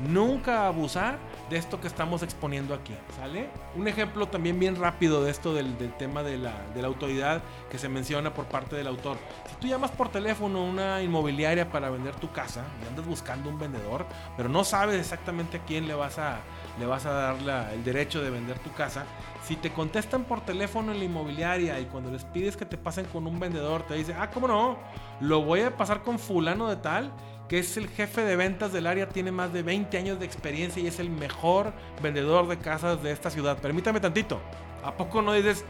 Nunca 0.09 0.67
abusar 0.67 1.19
de 1.51 1.59
esto 1.59 1.81
que 1.81 1.87
estamos 1.87 2.23
exponiendo 2.23 2.75
aquí, 2.75 2.95
¿sale? 3.17 3.49
Un 3.77 3.87
ejemplo 3.87 4.29
también 4.29 4.59
bien 4.59 4.77
rápido 4.77 5.23
de 5.23 5.31
esto 5.31 5.53
del, 5.53 5.77
tema 5.99 6.23
de 6.23 6.39
la, 6.39 6.55
autoridad 6.85 7.43
que 7.71 7.79
se 7.79 7.89
menciona 7.89 8.33
por 8.33 8.47
parte 8.47 8.77
del 8.77 8.87
autor. 8.87 9.19
Si 9.49 9.57
tú 9.57 9.67
llamas 9.67 9.91
por 9.91 10.09
teléfono 10.09 10.61
a 10.61 10.65
una 10.65 11.03
inmobiliaria 11.03 11.71
para 11.71 11.91
vender 11.91 12.15
tu 12.17 12.33
casa 12.33 12.65
y 12.83 12.89
andas 12.89 13.07
buscando 13.07 13.51
un 13.51 13.59
vendedor, 13.59 14.07
pero 14.37 14.49
no 14.49 14.65
sabes 14.65 14.99
exactamente 14.99 15.59
a 15.59 15.61
quién 15.61 15.87
le 15.87 15.95
vas 15.95 16.19
a, 16.19 16.39
le 16.79 16.87
vas 16.87 17.05
a 17.05 17.13
dar 17.13 17.73
el 17.73 17.85
derecho 17.85 18.23
de 18.23 18.31
vender 18.31 18.59
tu 18.59 18.73
casa, 18.73 19.05
si 19.47 19.57
te 19.57 19.71
contestan 19.71 20.25
por 20.25 20.41
teléfono 20.41 20.93
en 20.93 20.99
la 20.99 21.05
inmobiliaria 21.05 21.79
y 21.79 21.85
cuando 21.85 22.11
les 22.11 22.25
pides 22.25 22.57
que 22.57 22.65
te 22.65 22.79
pasen 22.79 23.05
con 23.07 23.27
un 23.27 23.39
vendedor, 23.39 23.83
te 23.83 23.95
dice, 23.95 24.15
ah, 24.19 24.31
¿cómo 24.31 24.49
no? 24.49 24.79
Lo 25.21 25.43
voy 25.43 25.61
a 25.61 25.77
pasar 25.77 26.03
con 26.03 26.19
fulano 26.19 26.69
de 26.69 26.77
tal, 26.77 27.13
que 27.49 27.59
es 27.59 27.77
el 27.77 27.89
jefe 27.89 28.23
de 28.23 28.37
ventas 28.37 28.73
del 28.73 28.87
área, 28.87 29.09
tiene 29.09 29.33
más 29.33 29.53
de 29.53 29.63
20 29.63 29.99
años 29.99 30.19
de 30.19 30.25
experiencia 30.25 30.83
y 30.83 30.87
es 30.87 30.99
el 30.99 31.11
mejor 31.11 31.75
vendedor 32.03 32.49
de 32.49 32.59
casas 32.59 33.03
de 33.03 33.13
esta 33.13 33.29
ciudad. 33.29 33.59
Permítame 33.59 34.01
tantito. 34.01 34.41
¿A 34.83 34.97
poco 34.97 35.21
no 35.21 35.35
dices, 35.35 35.65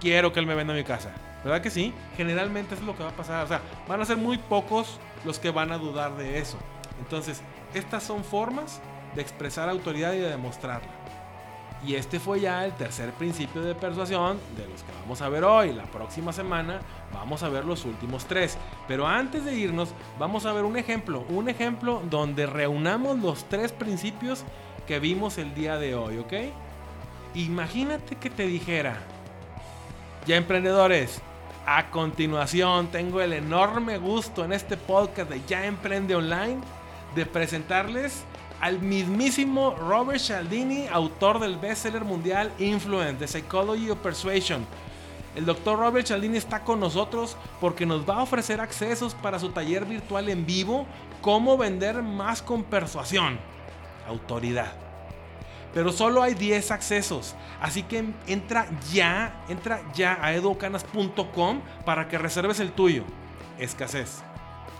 quiero 0.00 0.32
que 0.32 0.40
él 0.40 0.46
me 0.46 0.56
venda 0.56 0.74
mi 0.74 0.84
casa? 0.84 1.12
¿Verdad 1.44 1.60
que 1.60 1.70
sí? 1.70 1.94
Generalmente 2.16 2.74
es 2.74 2.82
lo 2.82 2.96
que 2.96 3.04
va 3.04 3.10
a 3.10 3.16
pasar. 3.16 3.44
O 3.44 3.48
sea, 3.48 3.60
van 3.88 4.00
a 4.00 4.04
ser 4.04 4.16
muy 4.16 4.38
pocos 4.38 4.98
los 5.24 5.38
que 5.38 5.50
van 5.50 5.70
a 5.70 5.78
dudar 5.78 6.16
de 6.16 6.38
eso. 6.38 6.58
Entonces, 7.00 7.40
estas 7.74 8.02
son 8.02 8.24
formas 8.24 8.80
de 9.14 9.22
expresar 9.22 9.68
autoridad 9.68 10.12
y 10.12 10.18
de 10.18 10.28
demostrarla. 10.28 11.01
Y 11.84 11.96
este 11.96 12.20
fue 12.20 12.40
ya 12.40 12.64
el 12.64 12.72
tercer 12.72 13.12
principio 13.12 13.60
de 13.62 13.74
persuasión 13.74 14.38
de 14.56 14.68
los 14.68 14.82
que 14.82 14.92
vamos 15.00 15.20
a 15.20 15.28
ver 15.28 15.42
hoy. 15.42 15.72
La 15.72 15.84
próxima 15.84 16.32
semana 16.32 16.80
vamos 17.12 17.42
a 17.42 17.48
ver 17.48 17.64
los 17.64 17.84
últimos 17.84 18.24
tres. 18.26 18.56
Pero 18.86 19.06
antes 19.06 19.44
de 19.44 19.54
irnos, 19.54 19.88
vamos 20.18 20.46
a 20.46 20.52
ver 20.52 20.64
un 20.64 20.76
ejemplo. 20.76 21.24
Un 21.28 21.48
ejemplo 21.48 22.00
donde 22.08 22.46
reunamos 22.46 23.18
los 23.18 23.44
tres 23.48 23.72
principios 23.72 24.44
que 24.86 25.00
vimos 25.00 25.38
el 25.38 25.54
día 25.54 25.76
de 25.76 25.94
hoy, 25.96 26.18
¿ok? 26.18 26.32
Imagínate 27.34 28.16
que 28.16 28.30
te 28.30 28.46
dijera, 28.46 28.96
ya 30.26 30.36
emprendedores, 30.36 31.20
a 31.66 31.90
continuación 31.90 32.88
tengo 32.88 33.20
el 33.20 33.32
enorme 33.32 33.98
gusto 33.98 34.44
en 34.44 34.52
este 34.52 34.76
podcast 34.76 35.30
de 35.30 35.40
Ya 35.46 35.64
Emprende 35.64 36.14
Online 36.14 36.60
de 37.14 37.26
presentarles 37.26 38.24
al 38.62 38.80
mismísimo 38.80 39.74
Robert 39.74 40.20
Cialdini, 40.20 40.86
autor 40.86 41.40
del 41.40 41.56
bestseller 41.56 42.04
mundial 42.04 42.52
Influence, 42.60 43.18
The 43.18 43.26
Psychology 43.26 43.90
of 43.90 43.98
Persuasion. 43.98 44.64
El 45.34 45.44
doctor 45.46 45.80
Robert 45.80 46.06
Cialdini 46.06 46.38
está 46.38 46.62
con 46.62 46.78
nosotros 46.78 47.36
porque 47.60 47.86
nos 47.86 48.08
va 48.08 48.18
a 48.18 48.22
ofrecer 48.22 48.60
accesos 48.60 49.14
para 49.14 49.40
su 49.40 49.48
taller 49.48 49.84
virtual 49.84 50.28
en 50.28 50.46
vivo, 50.46 50.86
cómo 51.20 51.58
vender 51.58 52.02
más 52.02 52.40
con 52.40 52.62
persuasión, 52.62 53.40
autoridad. 54.06 54.72
Pero 55.74 55.90
solo 55.90 56.22
hay 56.22 56.34
10 56.34 56.70
accesos, 56.70 57.34
así 57.60 57.82
que 57.82 58.04
entra 58.28 58.68
ya, 58.92 59.42
entra 59.48 59.82
ya 59.92 60.18
a 60.22 60.34
educanas.com 60.34 61.62
para 61.84 62.06
que 62.06 62.16
reserves 62.16 62.60
el 62.60 62.70
tuyo. 62.70 63.02
Escasez. 63.58 64.22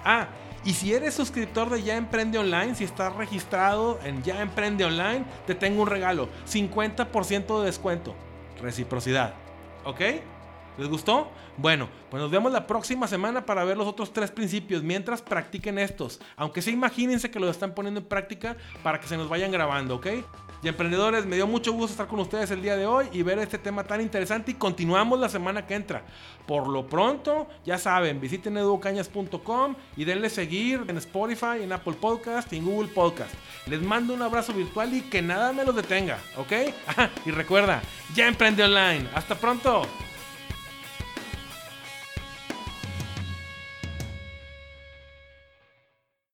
Ah, 0.04 0.28
y 0.64 0.74
si 0.74 0.92
eres 0.92 1.14
suscriptor 1.14 1.70
de 1.70 1.82
Ya 1.82 1.96
Emprende 1.96 2.38
Online, 2.38 2.74
si 2.74 2.84
estás 2.84 3.14
registrado 3.16 3.98
en 4.04 4.22
Ya 4.22 4.40
Emprende 4.40 4.84
Online, 4.84 5.24
te 5.46 5.54
tengo 5.54 5.82
un 5.82 5.88
regalo. 5.88 6.28
50% 6.48 7.60
de 7.60 7.66
descuento. 7.66 8.14
Reciprocidad. 8.60 9.34
¿Ok? 9.84 10.00
¿Les 10.78 10.88
gustó? 10.88 11.30
Bueno, 11.58 11.88
pues 12.10 12.22
nos 12.22 12.30
vemos 12.30 12.50
la 12.50 12.66
próxima 12.66 13.06
semana 13.06 13.44
para 13.44 13.64
ver 13.64 13.76
los 13.76 13.86
otros 13.86 14.12
tres 14.12 14.30
principios. 14.30 14.82
Mientras 14.82 15.20
practiquen 15.20 15.78
estos. 15.78 16.20
Aunque 16.36 16.62
sí 16.62 16.70
imagínense 16.70 17.30
que 17.30 17.38
los 17.38 17.50
están 17.50 17.74
poniendo 17.74 18.00
en 18.00 18.06
práctica 18.06 18.56
para 18.82 18.98
que 18.98 19.06
se 19.06 19.16
nos 19.16 19.28
vayan 19.28 19.52
grabando, 19.52 19.96
¿ok? 19.96 20.06
Y 20.62 20.68
emprendedores, 20.68 21.26
me 21.26 21.34
dio 21.34 21.48
mucho 21.48 21.72
gusto 21.72 21.90
estar 21.90 22.06
con 22.06 22.20
ustedes 22.20 22.52
el 22.52 22.62
día 22.62 22.76
de 22.76 22.86
hoy 22.86 23.08
y 23.12 23.22
ver 23.22 23.40
este 23.40 23.58
tema 23.58 23.82
tan 23.82 24.00
interesante 24.00 24.52
y 24.52 24.54
continuamos 24.54 25.18
la 25.18 25.28
semana 25.28 25.66
que 25.66 25.74
entra. 25.74 26.04
Por 26.46 26.68
lo 26.68 26.86
pronto, 26.86 27.48
ya 27.64 27.78
saben, 27.78 28.20
visiten 28.20 28.56
educañas.com 28.56 29.74
y 29.96 30.04
denle 30.04 30.30
seguir 30.30 30.84
en 30.86 30.98
Spotify, 30.98 31.62
en 31.62 31.72
Apple 31.72 31.94
Podcast 32.00 32.52
y 32.52 32.58
en 32.58 32.64
Google 32.64 32.92
Podcast. 32.92 33.34
Les 33.66 33.82
mando 33.82 34.14
un 34.14 34.22
abrazo 34.22 34.52
virtual 34.52 34.94
y 34.94 35.02
que 35.02 35.20
nada 35.20 35.52
me 35.52 35.64
los 35.64 35.74
detenga, 35.74 36.18
¿ok? 36.36 36.52
y 37.26 37.32
recuerda, 37.32 37.82
ya 38.14 38.28
emprende 38.28 38.62
online. 38.62 39.08
Hasta 39.14 39.34
pronto. 39.34 39.82